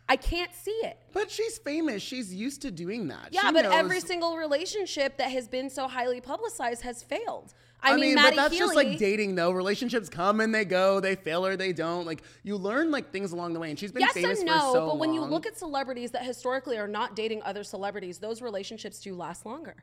[0.08, 0.98] I can't see it.
[1.12, 2.00] But she's famous.
[2.02, 3.28] She's used to doing that.
[3.32, 7.54] Yeah, She but knows- every single relationship that has been so highly publicized has failed.
[7.82, 9.50] I, I, mean, mean, but that's Healy, just like dating, though.
[9.50, 10.98] Relationships come and they go.
[10.98, 12.06] They fail or they don't.
[12.06, 13.70] Like you learn like things along the way.
[13.70, 16.10] And she's been yes famous and for no, so but when you look at celebrities
[16.12, 19.76] that historically are not dating other celebrities, those relationships do last longer.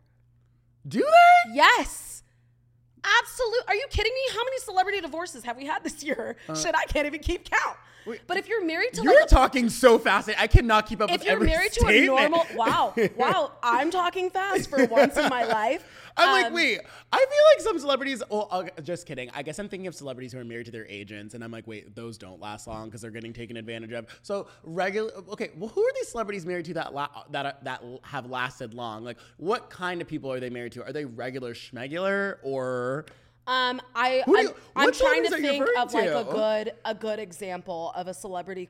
[0.87, 1.55] do they?
[1.55, 2.23] Yes.
[3.03, 3.63] Absolute.
[3.67, 4.33] Are you kidding me?
[4.33, 6.37] How many celebrity divorces have we had this year?
[6.47, 7.77] Uh, Shit, I can't even keep count.
[8.27, 10.29] But if you're married to You're like talking so fast.
[10.37, 12.05] I cannot keep up if you're married to a statement.
[12.31, 15.85] normal wow wow i'm talking fast for once in my life
[16.15, 16.79] I'm like, Um, wait.
[17.11, 18.21] I feel like some celebrities.
[18.29, 19.31] Well, uh, just kidding.
[19.33, 21.65] I guess I'm thinking of celebrities who are married to their agents, and I'm like,
[21.65, 24.05] wait, those don't last long because they're getting taken advantage of.
[24.21, 25.11] So regular.
[25.29, 28.73] Okay, well, who are these celebrities married to that la- that are, that have lasted
[28.75, 29.03] long?
[29.03, 30.83] Like, what kind of people are they married to?
[30.85, 33.05] Are they regular schmegular or?
[33.47, 37.19] Um i do i'm, I'm trying to you think of like a good a good
[37.19, 38.69] example of a celebrity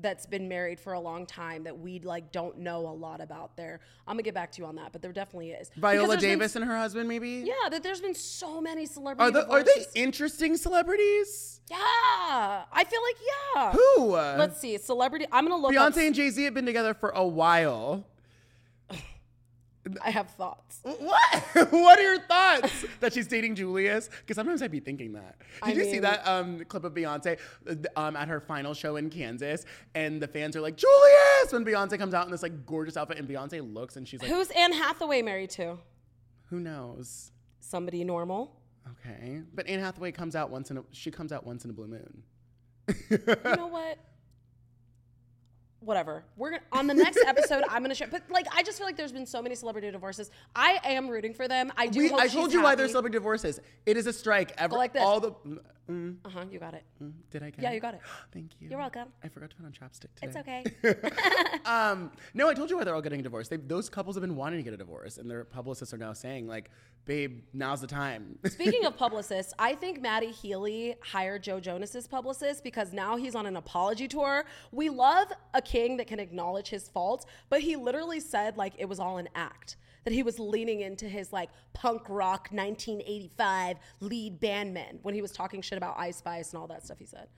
[0.00, 3.56] that's been married for a long time that we like don't know a lot about
[3.56, 6.20] there i'm gonna get back to you on that but there definitely is Viola there's
[6.20, 7.44] been- Davis and her husband, maybe.
[7.46, 9.28] yeah that there's been so many celebrities.
[9.36, 11.60] Are, the, are they interesting celebrities?
[11.70, 13.16] yeah i feel like
[13.54, 14.10] yeah Who?
[14.38, 17.10] let's see celebrity i'm gonna look up Beyonce and Jay Z have been together for
[17.10, 18.04] a while.
[20.04, 21.42] I have thoughts What?
[21.70, 24.08] what are your thoughts that she's dating Julius?
[24.20, 25.36] Because sometimes I'd be thinking that.
[25.64, 28.96] Did I you see that um, clip of Beyonce uh, um, at her final show
[28.96, 29.64] in Kansas?
[29.94, 31.52] And the fans are like, Julius!
[31.52, 34.30] When Beyonce comes out in this like gorgeous outfit, and Beyonce looks and she's like,
[34.30, 35.78] who's anne hathaway married to
[36.50, 37.32] who knows?
[37.60, 38.56] somebody normal
[38.90, 39.42] Okay.
[39.54, 41.86] But Anne Hathaway comes out once in a, she comes out once in a blue
[41.86, 42.22] moon.
[43.10, 43.18] you
[43.56, 43.98] know what?
[45.84, 46.24] Whatever.
[46.36, 47.64] We're gonna, on the next episode.
[47.68, 50.30] I'm gonna share, but like I just feel like there's been so many celebrity divorces.
[50.54, 51.72] I am rooting for them.
[51.76, 52.00] I do.
[52.00, 52.78] We, I told you why happy.
[52.78, 53.60] there's celebrity divorces.
[53.86, 54.52] It is a strike.
[54.58, 55.02] Every, like this.
[55.02, 55.32] all the.
[55.90, 56.44] Mm, Uh huh.
[56.48, 56.84] You got it.
[57.02, 57.74] mm, did I get Yeah, it?
[57.74, 58.00] you got it.
[58.32, 58.68] Thank you.
[58.70, 59.08] You're welcome.
[59.24, 60.22] I forgot to put on chapstick today.
[60.22, 61.58] It's okay.
[61.66, 63.48] um, no, I told you why they're all getting a divorce.
[63.48, 66.12] They, those couples have been wanting to get a divorce, and their publicists are now
[66.12, 66.70] saying, like,
[67.04, 68.38] babe, now's the time.
[68.46, 73.46] Speaking of publicists, I think Matty Healy hired Joe Jonas's publicist because now he's on
[73.46, 74.44] an apology tour.
[74.70, 78.88] We love a king that can acknowledge his faults, but he literally said like it
[78.88, 79.76] was all an act.
[80.04, 85.30] That he was leaning into his like punk rock 1985 lead bandman when he was
[85.30, 87.28] talking shit about Ice Spice and all that stuff he said.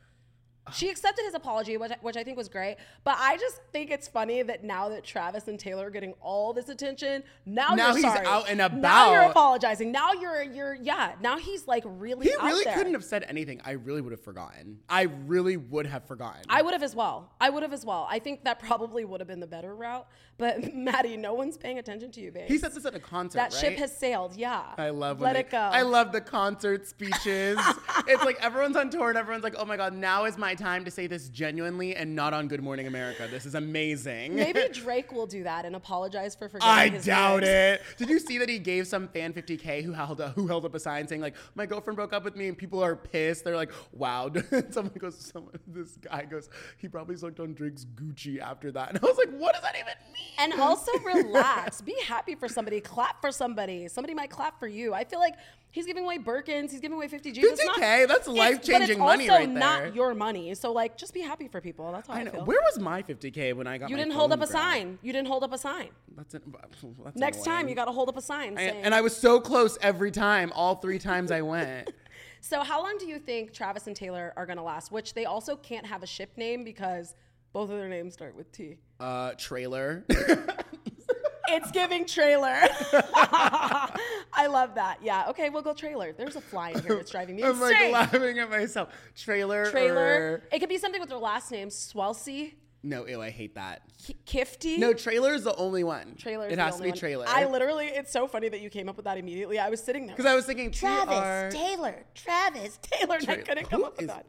[0.72, 2.76] She accepted his apology, which I, which I think was great.
[3.04, 6.54] But I just think it's funny that now that Travis and Taylor are getting all
[6.54, 8.26] this attention, now, Now you're he's sorry.
[8.26, 8.78] out and about.
[8.80, 9.92] Now you're apologizing.
[9.92, 11.12] Now you're you're yeah.
[11.20, 12.28] Now he's like really.
[12.28, 12.74] he really there.
[12.76, 13.60] couldn't have said anything.
[13.64, 14.78] I really would have forgotten.
[14.88, 16.42] I really would have forgotten.
[16.48, 17.30] I would have as well.
[17.40, 18.06] I would have as well.
[18.10, 20.06] I think that probably would have been the better route.
[20.38, 22.48] But Matty, no one's paying attention to you, babe.
[22.48, 23.60] he said this at a concert, that right?
[23.60, 24.34] ship has sailed.
[24.34, 24.62] Yeah.
[24.78, 25.58] I love Let they- it go.
[25.58, 27.58] I love the concert speeches.
[28.08, 30.84] it's like everyone's on tour and everyone's like, "Oh my god, now is my time
[30.84, 33.28] to say this genuinely and not on Good Morning America.
[33.30, 36.94] This is amazing." Maybe Drake will do that and apologize for forgetting.
[36.94, 37.82] I doubt it.
[37.96, 40.74] Did you see that he gave some fan 50k who held up, who held up
[40.74, 43.44] a sign saying like my girlfriend broke up with me and people are pissed.
[43.44, 44.30] They're like, wow.
[44.70, 48.84] someone goes, someone, this guy goes, he probably sucked on Drake's Gucci after that.
[48.94, 50.34] And I was like, what does that even mean?
[50.38, 51.80] And also relax.
[51.80, 52.80] Be happy for somebody.
[52.80, 53.88] Clap for somebody.
[53.88, 54.94] Somebody might clap for you.
[54.94, 55.34] I feel like
[55.74, 56.70] he's giving away Birkins.
[56.70, 57.44] He's giving away 50 G's.
[57.44, 58.06] It's 50K?
[58.06, 59.58] That's life-changing but money it's also right there.
[59.84, 60.54] not your money.
[60.54, 61.90] So like, just be happy for people.
[61.90, 62.30] That's how I, I know.
[62.30, 62.44] feel.
[62.44, 64.98] Where was my 50k when I got you my didn't hold phone up a sign.
[65.02, 65.88] You didn't hold up a sign.
[66.16, 66.42] That's, it,
[67.02, 68.84] that's Next time, you got to hold up a sign And, saying.
[68.84, 71.92] and I was so close every time, all three times I went.
[72.40, 74.92] so, how long do you think Travis and Taylor are going to last?
[74.92, 77.16] Which they also can't have a ship name because
[77.52, 78.76] both of their names start with T.
[79.00, 80.04] Uh, trailer.
[81.48, 82.54] It's giving trailer.
[83.32, 84.98] I love that.
[85.02, 85.28] Yeah.
[85.30, 86.12] Okay, we'll go trailer.
[86.12, 88.88] There's a fly in here that's driving me I'm like laughing at myself.
[89.16, 89.70] Trailer.
[89.70, 90.00] trailer.
[90.02, 91.68] or- It could be something with their last name.
[91.68, 93.82] Swelsey, No, ew, I hate that.
[94.06, 94.78] K- Kifty.
[94.78, 96.16] No, trailer is the only one.
[96.16, 96.46] trailer.
[96.46, 96.98] is It the has to be one.
[96.98, 97.24] trailer.
[97.28, 97.86] I literally.
[97.86, 99.58] It's so funny that you came up with that immediately.
[99.58, 100.16] I was sitting there.
[100.16, 101.48] Because I was thinking TR.
[101.50, 104.26] Taylor, Travis, Taylor, and I couldn't come who up with is- that.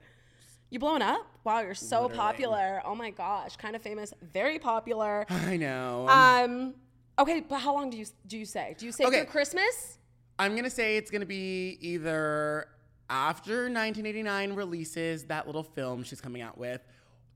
[0.72, 1.26] You blowing up?
[1.44, 2.18] Wow, you're so Literally.
[2.18, 2.82] popular.
[2.84, 5.26] Oh my gosh, kind of famous, very popular.
[5.30, 6.08] I know.
[6.10, 6.74] Um,
[7.20, 8.76] okay, but how long do you do you say?
[8.78, 9.22] Do you say Okay.
[9.22, 9.98] through Christmas?
[10.38, 12.68] I'm gonna say it's gonna be either
[13.10, 16.82] after 1989 releases that little film she's coming out with,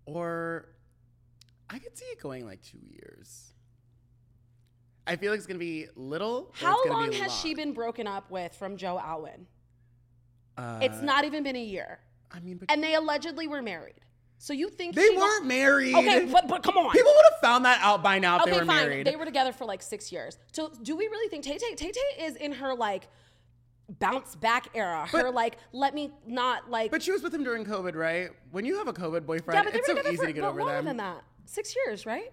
[0.05, 0.69] or
[1.69, 3.53] I could see it going like two years.
[5.07, 6.51] I feel like it's gonna be little.
[6.53, 9.47] How long has she been broken up with from Joe Alwyn?
[10.57, 11.99] Uh, It's not even been a year,
[12.31, 14.01] I mean, and they allegedly were married.
[14.41, 15.93] So you think they weren't married.
[15.93, 16.91] Okay, but but come on.
[16.91, 18.87] People would have found that out by now if okay, they were fine.
[18.87, 19.05] married.
[19.05, 20.37] They were together for like six years.
[20.53, 23.09] So do we really think Tay Tay Tay Tay is in her like
[23.99, 25.05] bounce back era.
[25.07, 26.89] her like, let me not like.
[26.89, 28.29] But she was with him during COVID, right?
[28.51, 30.27] When you have a COVID boyfriend, yeah, but they it's were so together easy for
[30.27, 30.85] to get over longer them.
[30.85, 31.23] than that.
[31.45, 32.31] Six years, right?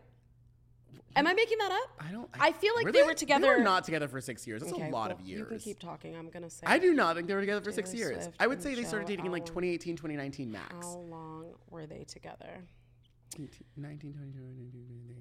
[1.17, 2.07] Am I making that up?
[2.07, 2.29] I don't.
[2.39, 3.43] I feel like were they were together.
[3.47, 4.61] They were not together for six years.
[4.63, 5.41] That's Okay, a lot well, of years.
[5.41, 6.15] You can keep talking.
[6.15, 6.67] I'm gonna say.
[6.67, 8.25] I do not think they were together for six Taylor years.
[8.25, 10.87] Swift I would say they started dating in like 2018, 2019 max.
[10.87, 12.63] How long were they together?
[13.39, 15.17] 19, 19, 20, 21, 22, 23.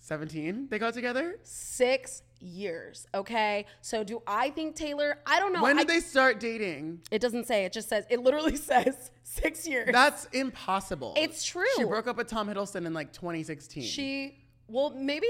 [0.00, 1.38] 17 they got together?
[1.42, 3.06] Six years.
[3.14, 3.66] Okay.
[3.82, 5.18] So do I think Taylor?
[5.26, 5.62] I don't know.
[5.62, 7.02] when I- did they start dating?
[7.10, 7.64] It doesn't say.
[7.64, 8.04] It just says.
[8.08, 9.90] It literally says six years.
[9.92, 11.14] That's impossible.
[11.16, 11.64] It's true.
[11.76, 13.82] She broke up with Tom Hiddleston in like 2016.
[13.82, 14.44] She.
[14.68, 15.26] Well, maybe.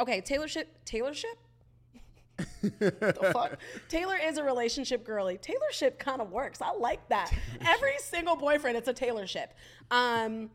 [0.00, 0.20] Okay.
[0.20, 0.68] Taylor ship.
[0.84, 1.38] Taylor ship.
[2.62, 3.58] the fuck?
[3.88, 5.38] Taylor is a relationship girly.
[5.38, 6.60] Taylor ship kind of works.
[6.60, 7.32] I like that.
[7.66, 9.54] Every single boyfriend, it's a Taylor ship.
[9.90, 10.50] Um,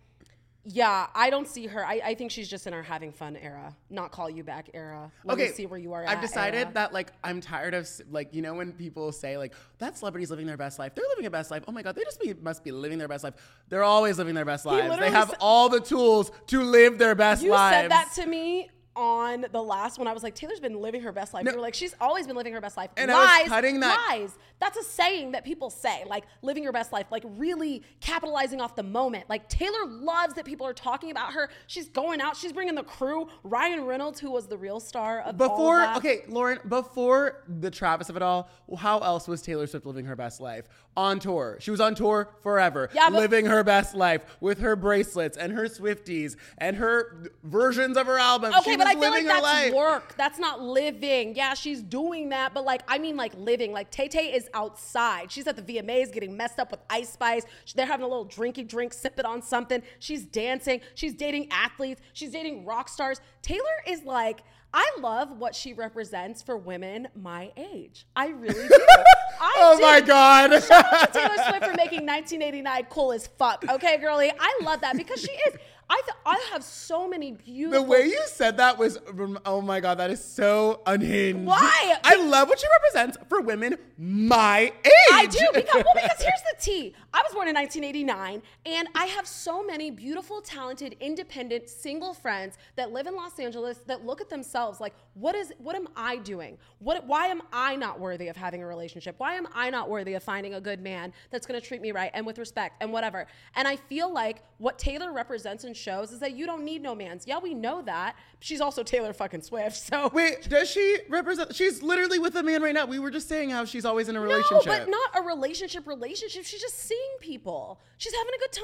[0.69, 1.85] yeah, I don't see her.
[1.85, 5.09] I, I think she's just in her having fun era, not call you back era.
[5.23, 6.05] Let okay, me see where you are.
[6.05, 6.71] I've decided era.
[6.73, 10.45] that like I'm tired of like you know when people say like that celebrity's living
[10.45, 10.93] their best life.
[10.93, 11.63] They're living a best life.
[11.69, 13.35] Oh my god, they just be, must be living their best life.
[13.69, 14.99] They're always living their best lives.
[14.99, 17.75] They have all the tools to live their best You lives.
[17.75, 20.07] You said that to me on the last one.
[20.07, 21.45] I was like, Taylor's been living her best life.
[21.45, 22.89] you were like, she's always been living her best life.
[22.97, 24.37] And lies, cutting that- lies.
[24.59, 28.75] That's a saying that people say, like living your best life, like really capitalizing off
[28.75, 29.25] the moment.
[29.29, 31.49] Like Taylor loves that people are talking about her.
[31.67, 32.35] She's going out.
[32.35, 33.27] She's bringing the crew.
[33.43, 38.15] Ryan Reynolds, who was the real star of Before, okay, Lauren, before the Travis of
[38.15, 40.67] it all, how else was Taylor Swift living her best life?
[40.95, 41.57] On tour.
[41.59, 45.53] She was on tour forever, Yeah, but- living her best life with her bracelets and
[45.53, 48.51] her Swifties and her versions of her album.
[48.57, 49.73] Okay, but I feel like that's life.
[49.73, 50.15] work.
[50.17, 51.35] That's not living.
[51.35, 53.71] Yeah, she's doing that, but like I mean, like living.
[53.71, 55.31] Like Tay Tay is outside.
[55.31, 57.43] She's at the VMAs getting messed up with Ice Spice.
[57.75, 59.81] They're having a little drinky drink, sipping on something.
[59.99, 60.81] She's dancing.
[60.95, 62.01] She's dating athletes.
[62.13, 63.21] She's dating rock stars.
[63.41, 64.41] Taylor is like.
[64.73, 68.05] I love what she represents for women my age.
[68.17, 68.77] I really do.
[69.39, 69.81] I Oh do.
[69.81, 70.49] my God.
[70.49, 73.63] Taylor Swift for making 1989 cool as fuck.
[73.67, 75.55] Okay, girlie, I love that because she is.
[75.89, 77.81] I th- I have so many beautiful.
[77.83, 78.99] The way you said that was,
[79.45, 81.45] oh my god, that is so unhinged.
[81.45, 81.95] Why?
[82.03, 84.91] I love what she represents for women my age.
[85.13, 86.93] I do because well because here's the tea.
[87.13, 92.57] I was born in 1989 and I have so many beautiful, talented, independent, single friends
[92.75, 96.17] that live in Los Angeles that look at themselves like what is what am I
[96.17, 96.57] doing?
[96.79, 99.15] What why am I not worthy of having a relationship?
[99.17, 101.91] Why am I not worthy of finding a good man that's going to treat me
[101.91, 103.25] right and with respect and whatever?
[103.55, 106.93] And I feel like what Taylor represents and shows is that you don't need no
[106.93, 107.25] man's.
[107.25, 108.15] Yeah, we know that.
[108.39, 109.77] She's also Taylor fucking Swift.
[109.77, 111.55] So Wait, does she represent?
[111.55, 112.85] She's literally with a man right now.
[112.85, 114.65] We were just saying how she's always in a relationship.
[114.65, 115.87] No, but not a relationship.
[115.87, 116.43] Relationship.
[116.45, 117.79] She's just seeing people.
[117.97, 118.61] She's having a good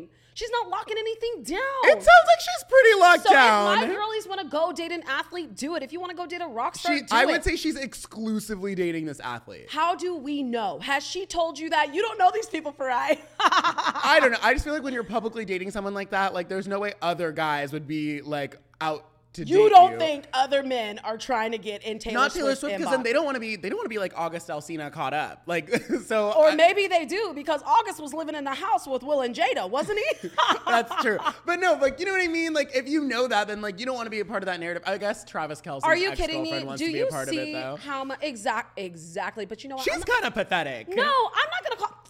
[0.00, 0.08] time.
[0.36, 1.60] She's not locking anything down.
[1.84, 3.78] It sounds like she's pretty locked so down.
[3.84, 5.84] if my girlies want to go date an athlete, do it.
[5.84, 7.26] If you want to go date a rock star, she, do I it.
[7.28, 9.66] would say she's exclusively dating this athlete.
[9.70, 10.80] How do we know?
[10.80, 11.94] Has she told you that?
[11.94, 13.16] You don't know these people, Farai.
[13.38, 14.38] I I don't know.
[14.42, 16.94] I just feel like when you're publicly dating someone like that, like there's no way
[17.00, 19.06] other guys would be like out
[19.38, 19.98] you don't you.
[19.98, 23.12] think other men are trying to get in Taylor not Taylor Swift because then they
[23.12, 25.42] don't want to be they don't want to be like August Alsina caught up.
[25.54, 25.70] Like
[26.06, 29.20] so Or I- maybe they do because August was living in the house with Will
[29.20, 30.30] and Jada, wasn't he?
[30.66, 31.18] That's true.
[31.46, 32.52] But no, like you know what I mean?
[32.52, 34.46] Like if you know that, then like you don't want to be a part of
[34.46, 34.82] that narrative.
[34.86, 36.64] I guess Travis Kelce's Are you kidding me?
[36.76, 38.18] Do you of it see how much?
[38.22, 39.44] Exact, exactly.
[39.46, 39.84] But you know what?
[39.84, 40.88] She's kind of pathetic.
[40.88, 42.03] No, I'm not gonna call.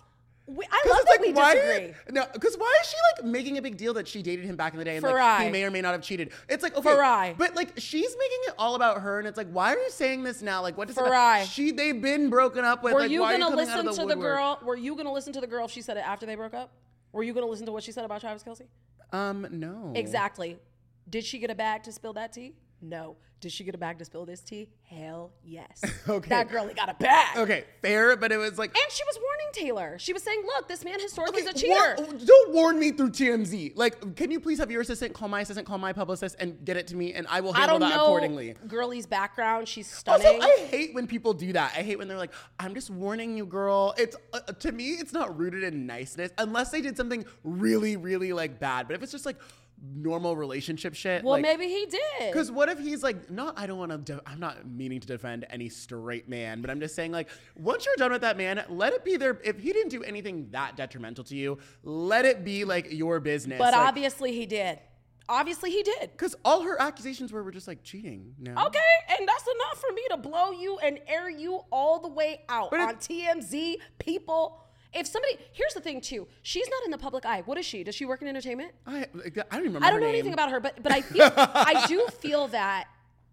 [0.46, 1.94] We, I love that like, we why disagree.
[2.10, 4.74] no, because why is she like making a big deal that she dated him back
[4.74, 6.32] in the day and like he may or may not have cheated?
[6.50, 7.38] It's like okay, Farai.
[7.38, 10.22] but like she's making it all about her, and it's like, why are you saying
[10.22, 10.60] this now?
[10.60, 11.44] Like, what does it Farai.
[11.50, 12.92] She they've been broken up with.
[12.92, 14.58] Were like, you why gonna are you listen of to the the girl?
[14.62, 16.70] Were you gonna listen to the girl if she said it after they broke up?
[17.12, 18.66] Were you gonna listen to what she said about Travis Kelce?
[19.12, 19.92] Um, no.
[19.94, 20.58] Exactly.
[21.08, 22.54] Did she get a bag to spill that tea?
[22.84, 23.16] No.
[23.40, 24.70] Did she get a bag to spill this tea?
[24.84, 25.82] Hell yes.
[26.08, 26.28] Okay.
[26.30, 27.36] That girlie got a bag.
[27.36, 28.70] Okay, fair, but it was like.
[28.70, 29.98] And she was warning Taylor.
[29.98, 32.92] She was saying, "Look, this man historically Okay, is a cheater." war- don't warn me
[32.92, 33.72] through TMZ.
[33.74, 36.76] Like, can you please have your assistant call my assistant, call my publicist, and get
[36.76, 38.54] it to me, and I will I handle don't that know accordingly.
[38.66, 39.66] girlie's background.
[39.68, 40.26] She's stunning.
[40.42, 40.46] Also.
[40.46, 41.72] I hate when people do that.
[41.76, 45.12] I hate when they're like, "I'm just warning you, girl." It's uh, to me, it's
[45.12, 48.86] not rooted in niceness unless they did something really, really like bad.
[48.86, 49.36] But if it's just like
[49.94, 52.32] normal relationship shit, well, like, maybe he did.
[52.32, 55.06] Because what if he's like, not, I don't want to, de- I'm not meaning to
[55.06, 58.64] defend any straight man, but I'm just saying, like, once you're done with that man,
[58.68, 59.40] let it be there.
[59.44, 63.58] If he didn't do anything that detrimental to you, let it be like your business.
[63.58, 64.78] But like, obviously he did.
[65.26, 66.10] Obviously he did.
[66.12, 68.34] because all her accusations were, were just like cheating.
[68.38, 68.52] No.
[68.66, 68.78] Okay,
[69.18, 72.70] and that's enough for me to blow you and air you all the way out
[72.70, 73.76] But it- on TMZ.
[73.98, 74.60] People,
[74.94, 77.42] if somebody, here's the thing too, she's not in the public eye.
[77.44, 77.84] What is she?
[77.84, 78.72] Does she work in entertainment?
[78.86, 79.86] I, I don't even remember.
[79.86, 80.14] I don't know name.
[80.14, 82.86] anything about her, but but I feel I do feel that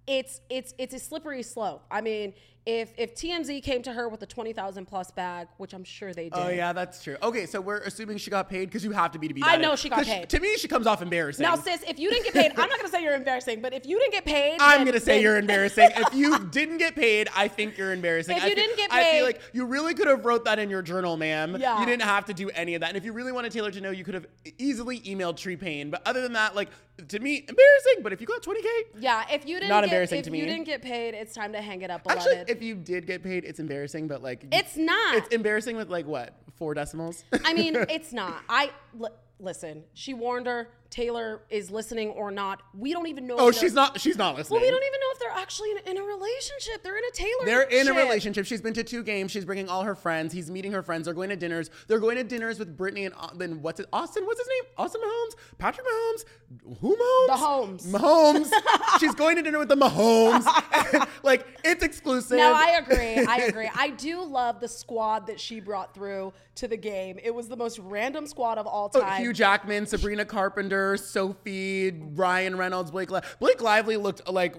[0.07, 1.83] it's it's it's a slippery slope.
[1.91, 2.33] I mean,
[2.65, 6.13] if if TMZ came to her with a twenty thousand plus bag, which I'm sure
[6.13, 6.47] they oh, did.
[6.47, 7.17] Oh yeah, that's true.
[7.23, 9.41] Okay, so we're assuming she got paid because you have to be to be.
[9.43, 10.29] I know she got paid.
[10.29, 11.43] to me, she comes off embarrassing.
[11.43, 13.87] Now, sis, if you didn't get paid, I'm not gonna say you're embarrassing, but if
[13.87, 15.89] you didn't get paid, I'm then- gonna say then- you're embarrassing.
[15.95, 18.37] if you didn't get paid, I think you're embarrassing.
[18.37, 20.45] If I you fe- didn't get paid, I feel like you really could have wrote
[20.45, 21.57] that in your journal, ma'am.
[21.59, 21.79] Yeah.
[21.79, 22.89] You didn't have to do any of that.
[22.89, 24.27] And if you really wanted Taylor to know, you could have
[24.59, 25.89] easily emailed Tree Paine.
[25.89, 26.69] But other than that, like
[27.09, 28.03] to me, embarrassing.
[28.03, 28.65] But if you got 20k,
[28.99, 31.53] Yeah, if you didn't Not get, embarrassing if to you didn't get paid, it's time
[31.53, 32.21] to hang it up, beloved.
[32.21, 34.07] actually, if you did get paid, it's embarrassing.
[34.07, 35.15] But like, it's not.
[35.15, 37.23] it's embarrassing with like what four decimals.
[37.45, 38.41] I mean, it's not.
[38.49, 38.71] I
[39.39, 39.83] listen.
[39.93, 40.69] She warned her.
[40.91, 42.61] Taylor is listening or not.
[42.77, 43.37] We don't even know.
[43.39, 43.99] oh, she's not.
[43.99, 44.59] She's not listening.
[44.59, 46.83] Well, we don't even know if they're actually in, in a relationship.
[46.83, 47.45] They're in a Taylor.
[47.45, 48.45] They're in a relationship.
[48.45, 49.31] She's been to two games.
[49.31, 50.33] She's bringing all her friends.
[50.33, 51.05] He's meeting her friends.
[51.05, 51.69] They're going to dinners.
[51.87, 53.87] They're going to dinners with Brittany and uh, then what's it?
[53.93, 54.25] Austin.
[54.25, 54.71] What's his name?
[54.77, 55.57] Austin Mahomes.
[55.57, 56.25] Patrick Mahomes.
[56.81, 57.27] Who Mahomes?
[57.27, 58.51] The Holmes.
[58.51, 58.51] Mahomes.
[58.99, 60.45] She's going to dinner with the Mahomes.
[61.23, 62.37] like it's exclusive.
[62.37, 63.25] No, I agree.
[63.25, 63.69] I agree.
[63.73, 67.17] I do love the squad that she brought through to the game.
[67.23, 69.21] It was the most random squad of all Oh, time.
[69.21, 73.11] Hugh Jackman, Sabrina Carpenter, Sophie, Ryan Reynolds, Blake.
[73.11, 74.55] Li- Blake Lively looked like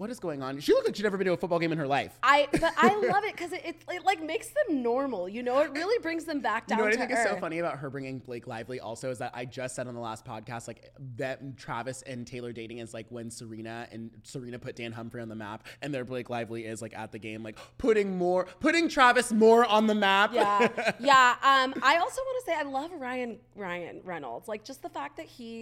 [0.00, 0.58] what is going on?
[0.60, 2.18] She looked like she'd never been to a football game in her life.
[2.22, 5.28] I but I love it because it, it it like makes them normal.
[5.28, 7.36] You know, it really brings them back You down know what I think is so
[7.36, 10.24] funny about her bringing Blake Lively also is that I just said on the last
[10.24, 14.92] podcast like that Travis and Taylor dating is like when Serena and Serena put Dan
[14.92, 18.16] Humphrey on the map and their Blake Lively is like at the game like putting
[18.16, 20.32] more putting Travis more on the map.
[20.32, 21.34] Yeah, yeah.
[21.42, 24.48] Um, I also want to say I love Ryan Ryan Reynolds.
[24.48, 25.59] Like just the fact that he,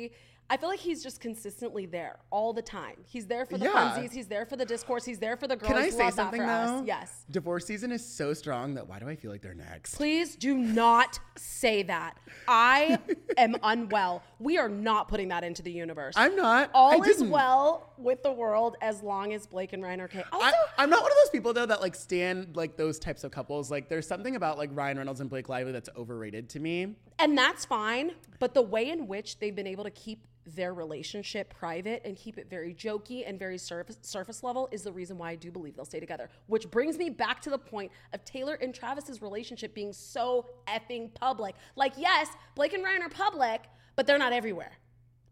[0.50, 2.96] I feel like he's just consistently there all the time.
[3.04, 3.72] He's there for the Yeah.
[3.98, 4.12] funsies.
[4.12, 5.04] He's there for the discourse.
[5.04, 5.70] He's there for the girls.
[5.70, 6.46] Can I say something though?
[6.78, 6.84] Us.
[6.86, 7.24] Yes.
[7.30, 9.94] Divorce season is so strong that why do I feel like they're next?
[9.96, 12.16] Please do not say that.
[12.48, 12.98] I
[13.36, 14.22] am unwell.
[14.38, 16.14] We are not putting that into the universe.
[16.16, 16.70] I'm not.
[16.74, 20.22] All is well with the world as long as Blake and Ryan are okay.
[20.32, 23.24] Also, I, I'm not one of those people though that like stand like those types
[23.24, 23.70] of couples.
[23.70, 26.94] Like there's something about like Ryan Reynolds and Blake Lively that's overrated to me.
[27.18, 28.12] and that's fine.
[28.38, 30.24] But the way in which they've been able to keep
[30.54, 34.92] their relationship private and keep it very jokey and very surface surface level is the
[34.92, 36.30] reason why I do believe they'll stay together.
[36.46, 41.12] Which brings me back to the point of Taylor and Travis's relationship being so effing
[41.12, 41.54] public.
[41.76, 43.62] Like, yes, Blake and Ryan are public,
[43.98, 44.70] but they're not everywhere.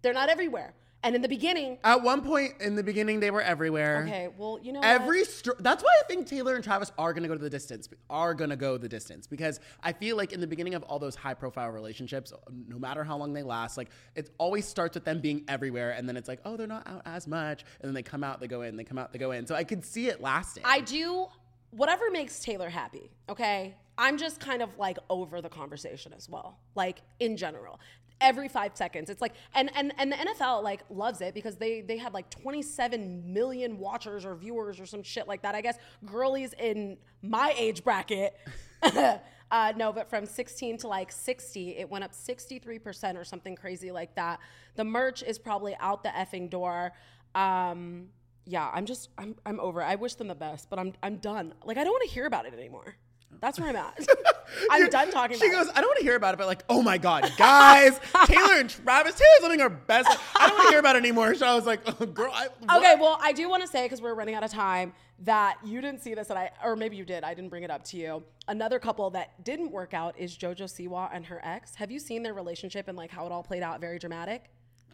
[0.02, 0.74] They're not everywhere.
[1.04, 4.02] And in the beginning, At one point in the beginning, they were everywhere.
[4.04, 4.80] okay, well, you know?
[4.82, 7.88] Every str- that's why I think Taylor and Travis are gonna go to the distance.
[8.10, 11.14] Are gonna go the distance because I feel like in the beginning of all those
[11.14, 12.32] high profile relationships,
[12.66, 16.08] no matter how long they last, like it always starts with them being everywhere, and
[16.08, 18.48] then it's like, oh, they're not out as much, and then they come out, they
[18.48, 19.46] go in, they come out, they go in.
[19.46, 20.64] So I could see it lasting.
[20.66, 21.28] I do
[21.70, 23.76] whatever makes Taylor happy, okay?
[23.96, 26.58] I'm just kind of like over the conversation as well.
[26.74, 27.78] Like in general.
[28.20, 29.10] Every five seconds.
[29.10, 32.30] It's like and and and the NFL like loves it because they they had like
[32.30, 35.54] 27 million watchers or viewers or some shit like that.
[35.54, 38.34] I guess girlies in my age bracket.
[39.50, 43.90] uh, no, but from 16 to like 60, it went up 63% or something crazy
[43.90, 44.40] like that.
[44.76, 46.92] The merch is probably out the effing door.
[47.34, 48.08] Um,
[48.46, 49.80] yeah, I'm just I'm I'm over.
[49.82, 49.84] it.
[49.84, 51.52] I wish them the best, but I'm I'm done.
[51.64, 52.96] Like I don't want to hear about it anymore.
[53.40, 53.98] That's where I'm at.
[54.70, 56.82] I'm done talking She goes, I don't want to hear about it, but like, oh
[56.82, 60.08] my god, guys, Taylor and Travis, Taylor's living her best.
[60.38, 61.34] I don't want to hear about it anymore.
[61.34, 62.46] So I was like, oh, girl, I,
[62.78, 65.80] Okay, well, I do want to say because we're running out of time that you
[65.80, 67.24] didn't see this, and I or maybe you did.
[67.24, 68.22] I didn't bring it up to you.
[68.48, 71.74] Another couple that didn't work out is JoJo Siwa and her ex.
[71.74, 73.80] Have you seen their relationship and like how it all played out?
[73.80, 74.44] Very dramatic.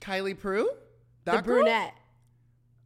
[0.01, 0.68] Kylie Prue,
[1.25, 1.42] The girl?
[1.42, 1.95] brunette.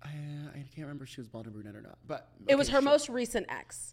[0.02, 2.68] I, I can't remember if she was blonde or brunette or not, but It was
[2.68, 2.82] her sure.
[2.82, 3.92] most recent ex.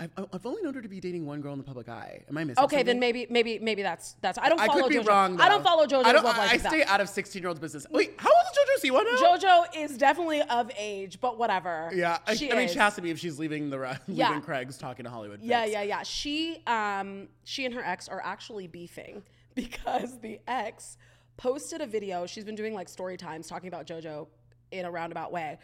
[0.00, 2.24] I've, I've only known her to be dating one girl in the public eye.
[2.28, 2.64] Am I missing?
[2.64, 4.38] Okay, then maybe maybe maybe that's that's.
[4.38, 5.06] I don't I follow could be JoJo.
[5.06, 5.40] wrong.
[5.40, 6.24] I don't follow JoJo's I don't.
[6.24, 6.48] love life.
[6.48, 6.72] I, like that.
[6.72, 7.86] stay out of sixteen-year-olds' business.
[7.90, 8.38] Wait, how old
[8.78, 9.36] is JoJo Siwa now?
[9.36, 11.90] JoJo is definitely of age, but whatever.
[11.94, 12.72] Yeah, I, I mean, is.
[12.72, 14.28] she has to be if she's leaving the Yeah.
[14.28, 15.40] leaving Craig's talking to Hollywood.
[15.42, 15.72] Yeah, Fix.
[15.74, 16.02] yeah, yeah.
[16.02, 19.22] She um she and her ex are actually beefing
[19.54, 20.96] because the ex
[21.36, 22.26] posted a video.
[22.26, 24.26] She's been doing like story times talking about JoJo
[24.70, 25.58] in a roundabout way.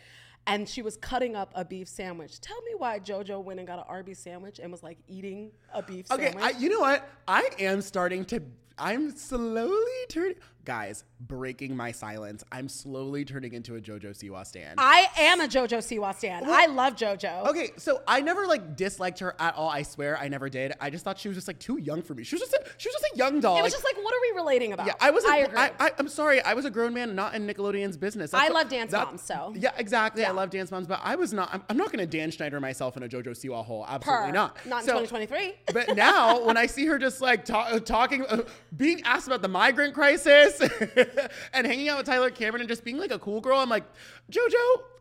[0.47, 2.41] And she was cutting up a beef sandwich.
[2.41, 5.83] Tell me why JoJo went and got an Arby's sandwich and was like eating a
[5.83, 6.45] beef Okay, sandwich.
[6.45, 7.09] I, you know what?
[7.27, 8.41] I am starting to.
[8.79, 10.37] I'm slowly turning.
[10.67, 12.43] Guys, breaking my silence.
[12.51, 14.75] I'm slowly turning into a JoJo Siwa stan.
[14.79, 16.43] I am a JoJo Siwa stan.
[16.45, 17.47] I love JoJo.
[17.47, 19.69] Okay, so I never like disliked her at all.
[19.71, 20.73] I swear, I never did.
[20.81, 22.25] I just thought she was just like too young for me.
[22.25, 23.57] She was just a, she was just a young doll.
[23.59, 24.89] It was like- just like, what are we relating about?
[24.89, 25.25] Yeah, I was.
[25.25, 25.57] A, I agree.
[25.57, 26.43] I, I, am sorry.
[26.43, 28.35] I was a grown man, not in Nickelodeon's business.
[28.35, 29.55] I love Dance that- Moms, so.
[29.57, 30.25] yeah, exactly.
[30.25, 31.49] I love Dance Moms, but I was not.
[31.53, 33.87] I'm, I'm not going to Dan Schneider myself in a JoJo Siwa hole.
[33.89, 34.57] Absolutely not.
[34.67, 35.53] Not in So- 2023.
[35.73, 38.43] But now, when I see her just like ta- talking, uh,
[38.77, 40.56] being asked about the migrant crisis,
[41.53, 43.85] and hanging out with Tyler Cameron and just being like a cool girl, I'm like,
[44.31, 44.55] JoJo,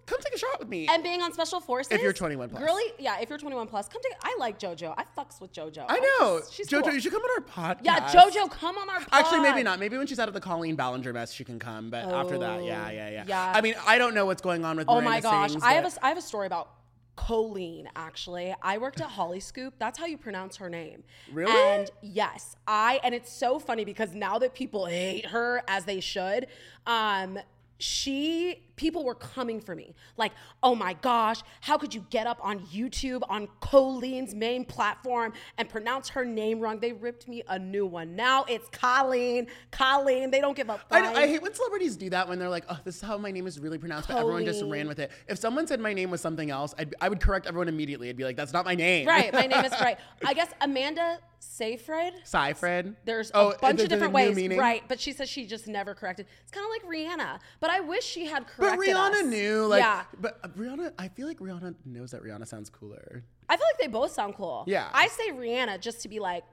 [0.05, 0.87] come take a shot with me.
[0.87, 1.91] and being on special forces.
[1.91, 2.62] If you're 21 plus.
[2.62, 4.93] Girly, yeah, if you're 21 plus, come take I like JoJo.
[4.97, 5.85] I fucks with JoJo.
[5.89, 6.39] I know.
[6.39, 6.93] just- she's Jojo, cool.
[6.93, 7.83] you should come on our podcast.
[7.83, 9.08] Yeah, JoJo, come on our pod.
[9.12, 9.79] Actually, maybe not.
[9.79, 11.89] Maybe when she's out of the Colleen Ballinger mess, she can come.
[11.89, 13.53] But after that, yeah, Oh, yeah, yeah, yeah.
[13.56, 14.87] I mean, I don't know what's going on with.
[14.89, 16.69] Oh Miranda my gosh, Sings, I have a I have a story about
[17.15, 17.89] Colleen.
[17.95, 19.73] Actually, I worked at HollyScoop.
[19.79, 21.03] That's how you pronounce her name.
[21.31, 21.51] Really?
[21.51, 25.99] And yes, I and it's so funny because now that people hate her as they
[25.99, 26.47] should,
[26.85, 27.39] um,
[27.77, 30.32] she people were coming for me like
[30.63, 35.69] oh my gosh how could you get up on youtube on colleen's main platform and
[35.69, 40.42] pronounce her name wrong they ripped me a new one now it's colleen colleen they
[40.42, 40.82] don't give up.
[40.92, 43.32] know- I hate when celebrities do that when they're like, "Oh, this is how my
[43.32, 45.12] name is really pronounced," but everyone just ran with it.
[45.28, 48.10] If someone said my name was something else, I'd, I would correct everyone immediately.
[48.10, 51.19] I'd be like, "That's not my name." right my name is right i guess amanda
[51.40, 52.96] seyfried Seyfried.
[53.06, 54.58] There's Oh, a bunch of different ways, meaning?
[54.58, 54.84] right?
[54.88, 56.26] But she says she just never corrected.
[56.42, 59.25] It's kind of like Rihanna, but I wish she had But Rihanna us.
[59.25, 63.23] knew, like, yeah, but uh, Rihanna, I feel like Rihanna knows that Rihanna sounds cooler.
[63.49, 64.63] I feel like they both sound cool.
[64.67, 64.89] Yeah.
[64.93, 66.43] I say Rihanna just to be like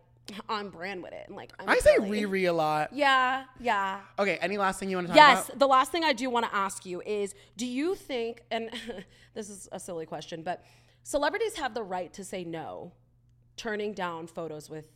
[0.49, 1.97] on brand with it, and like I'm I say.
[1.99, 2.93] Riri a lot.
[2.93, 4.01] Yeah, yeah.
[4.19, 5.59] Okay, any last thing you want to talk Yes, about?
[5.59, 8.71] the last thing I do want to ask you is do you think, and
[9.35, 10.63] this is a silly question, but
[11.03, 12.93] celebrities have the right to say no,
[13.57, 14.87] turning down photos with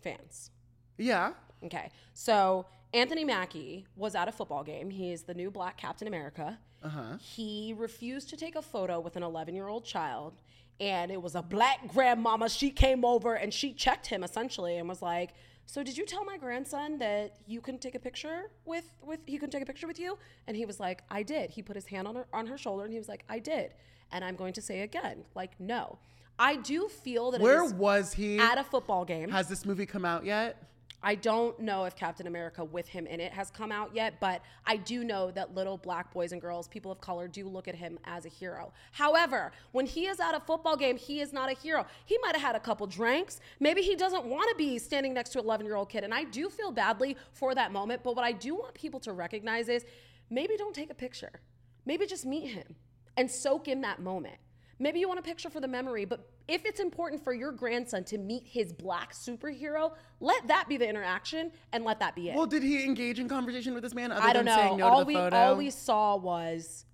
[0.00, 0.50] fans?
[0.96, 1.32] Yeah.
[1.64, 1.90] Okay.
[2.14, 4.90] So Anthony Mackie was at a football game.
[4.90, 6.58] He is the new black Captain America.
[6.82, 7.16] Uh-huh.
[7.20, 10.34] He refused to take a photo with an 11 year old child.
[10.80, 12.48] And it was a black grandmama.
[12.48, 15.30] She came over and she checked him essentially and was like,
[15.66, 19.36] so did you tell my grandson that you can take a picture with with he
[19.38, 20.16] can take a picture with you?
[20.46, 21.50] And he was like, I did.
[21.50, 23.74] He put his hand on her on her shoulder and he was like, I did.
[24.12, 25.98] And I'm going to say again, like, no.
[26.38, 28.38] I do feel that Where was he?
[28.38, 29.28] at a football game.
[29.30, 30.62] Has this movie come out yet?
[31.02, 34.42] I don't know if Captain America with him in it has come out yet, but
[34.66, 37.76] I do know that little black boys and girls, people of color, do look at
[37.76, 38.72] him as a hero.
[38.90, 41.86] However, when he is at a football game, he is not a hero.
[42.04, 43.40] He might have had a couple drinks.
[43.60, 46.02] Maybe he doesn't want to be standing next to an 11 year old kid.
[46.02, 48.02] And I do feel badly for that moment.
[48.02, 49.84] But what I do want people to recognize is
[50.30, 51.40] maybe don't take a picture.
[51.86, 52.74] Maybe just meet him
[53.16, 54.36] and soak in that moment.
[54.78, 58.04] Maybe you want a picture for the memory, but if it's important for your grandson
[58.04, 62.36] to meet his black superhero, let that be the interaction and let that be it.
[62.36, 64.62] Well, did he engage in conversation with this man other I don't than know.
[64.62, 65.36] saying no all to the we photo?
[65.36, 66.84] all we saw was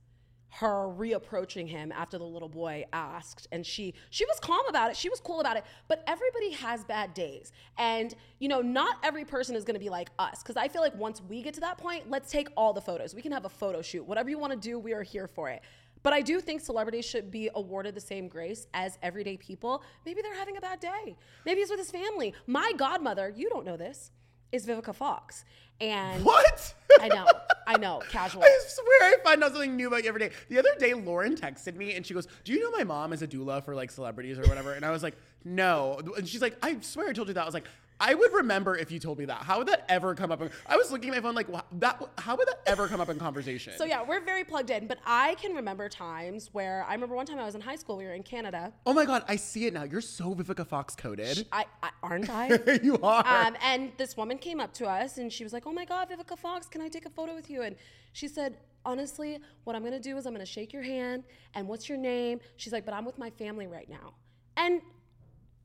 [0.49, 4.97] her reapproaching him after the little boy asked and she she was calm about it
[4.97, 9.25] she was cool about it but everybody has bad days and you know not every
[9.25, 11.61] person is going to be like us because i feel like once we get to
[11.61, 14.39] that point let's take all the photos we can have a photo shoot whatever you
[14.39, 15.61] want to do we are here for it
[16.05, 19.83] but I do think celebrities should be awarded the same grace as everyday people.
[20.07, 21.17] Maybe they're having a bad day.
[21.45, 22.35] Maybe he's with his family.
[22.47, 24.13] My godmother, you don't know this,
[24.53, 25.45] is Vivica Fox.
[25.81, 26.75] And What?
[27.01, 27.27] I know,
[27.67, 28.45] I know, casual.
[28.45, 30.31] I swear I find out something new about you every day.
[30.49, 33.23] The other day, Lauren texted me and she goes, Do you know my mom is
[33.23, 34.75] a doula for like celebrities or whatever?
[34.75, 36.01] And I was like, No.
[36.17, 37.43] And she's like, I swear I told you that.
[37.43, 37.67] I was like,
[38.01, 39.39] I would remember if you told me that.
[39.43, 40.43] How would that ever come up?
[40.43, 42.03] In, I was looking at my phone like, "Wha- that.
[42.19, 43.73] How would that ever come up in conversation?
[43.77, 44.87] So yeah, we're very plugged in.
[44.87, 47.97] But I can remember times where I remember one time I was in high school.
[47.97, 48.73] We were in Canada.
[48.85, 49.85] oh my god, I see it now.
[49.85, 51.47] You're so Vivica Fox coded.
[51.53, 52.59] I, I aren't I?
[52.83, 53.47] you are.
[53.47, 56.11] Um, and this woman came up to us and she was like, "Oh my God,
[56.11, 57.77] Vivica Fox, can I take a photo with you?" And
[58.13, 61.23] she said, "Honestly, what I'm gonna do is I'm gonna shake your hand
[61.55, 64.15] and what's your name?" She's like, "But I'm with my family right now,"
[64.57, 64.83] and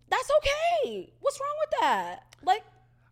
[0.10, 1.12] that's okay.
[1.20, 2.20] What's wrong with that?
[2.43, 2.64] Like,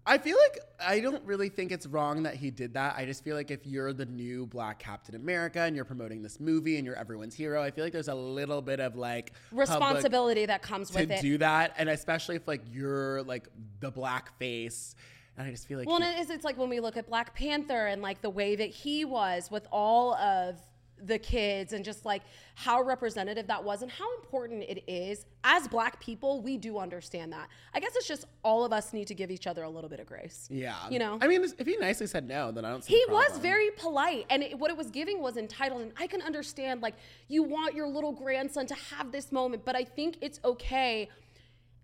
[0.05, 2.95] I feel like I don't really think it's wrong that he did that.
[2.97, 6.39] I just feel like if you're the new Black Captain America and you're promoting this
[6.39, 10.45] movie and you're everyone's hero, I feel like there's a little bit of like responsibility
[10.45, 11.17] that comes to with it.
[11.17, 13.49] To do that, and especially if like you're like
[13.81, 14.95] the black face,
[15.37, 16.95] and I just feel like Well, he- and it is, it's like when we look
[16.95, 20.55] at Black Panther and like the way that he was with all of
[21.03, 22.23] the kids and just like
[22.55, 25.25] how representative that was and how important it is.
[25.43, 27.47] As black people, we do understand that.
[27.73, 29.99] I guess it's just all of us need to give each other a little bit
[29.99, 30.47] of grace.
[30.51, 31.17] yeah, You know?
[31.21, 32.83] I mean, if he nicely said no, then I don't.
[32.83, 35.81] See He was very polite, and it, what it was giving was entitled.
[35.81, 36.95] And I can understand, like,
[37.27, 41.09] you want your little grandson to have this moment, but I think it's okay.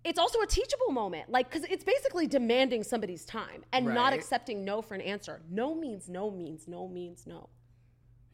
[0.04, 4.62] It's also a teachable moment, like, because it's basically demanding somebody's time and not accepting
[4.62, 5.40] no for an answer.
[5.50, 7.48] No means no means no means no.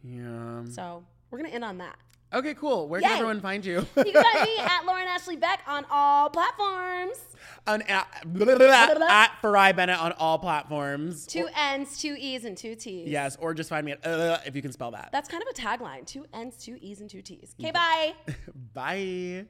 [0.03, 0.64] Yeah.
[0.70, 1.96] So we're gonna end on that.
[2.32, 2.88] Okay, cool.
[2.88, 3.09] Where Yay.
[3.09, 3.84] can everyone find you?
[3.96, 7.16] You can find me at Lauren Ashley Beck on all platforms.
[7.66, 11.26] on at, blah, blah, blah, at Farai Bennett on all platforms.
[11.26, 13.09] Two N's, two E's, and two T's.
[13.09, 15.09] Yes, or just find me at uh, if you can spell that.
[15.11, 16.07] That's kind of a tagline.
[16.07, 17.55] Two N's, two E's, and two T's.
[17.61, 18.14] Okay, bye.
[18.74, 19.46] Bye.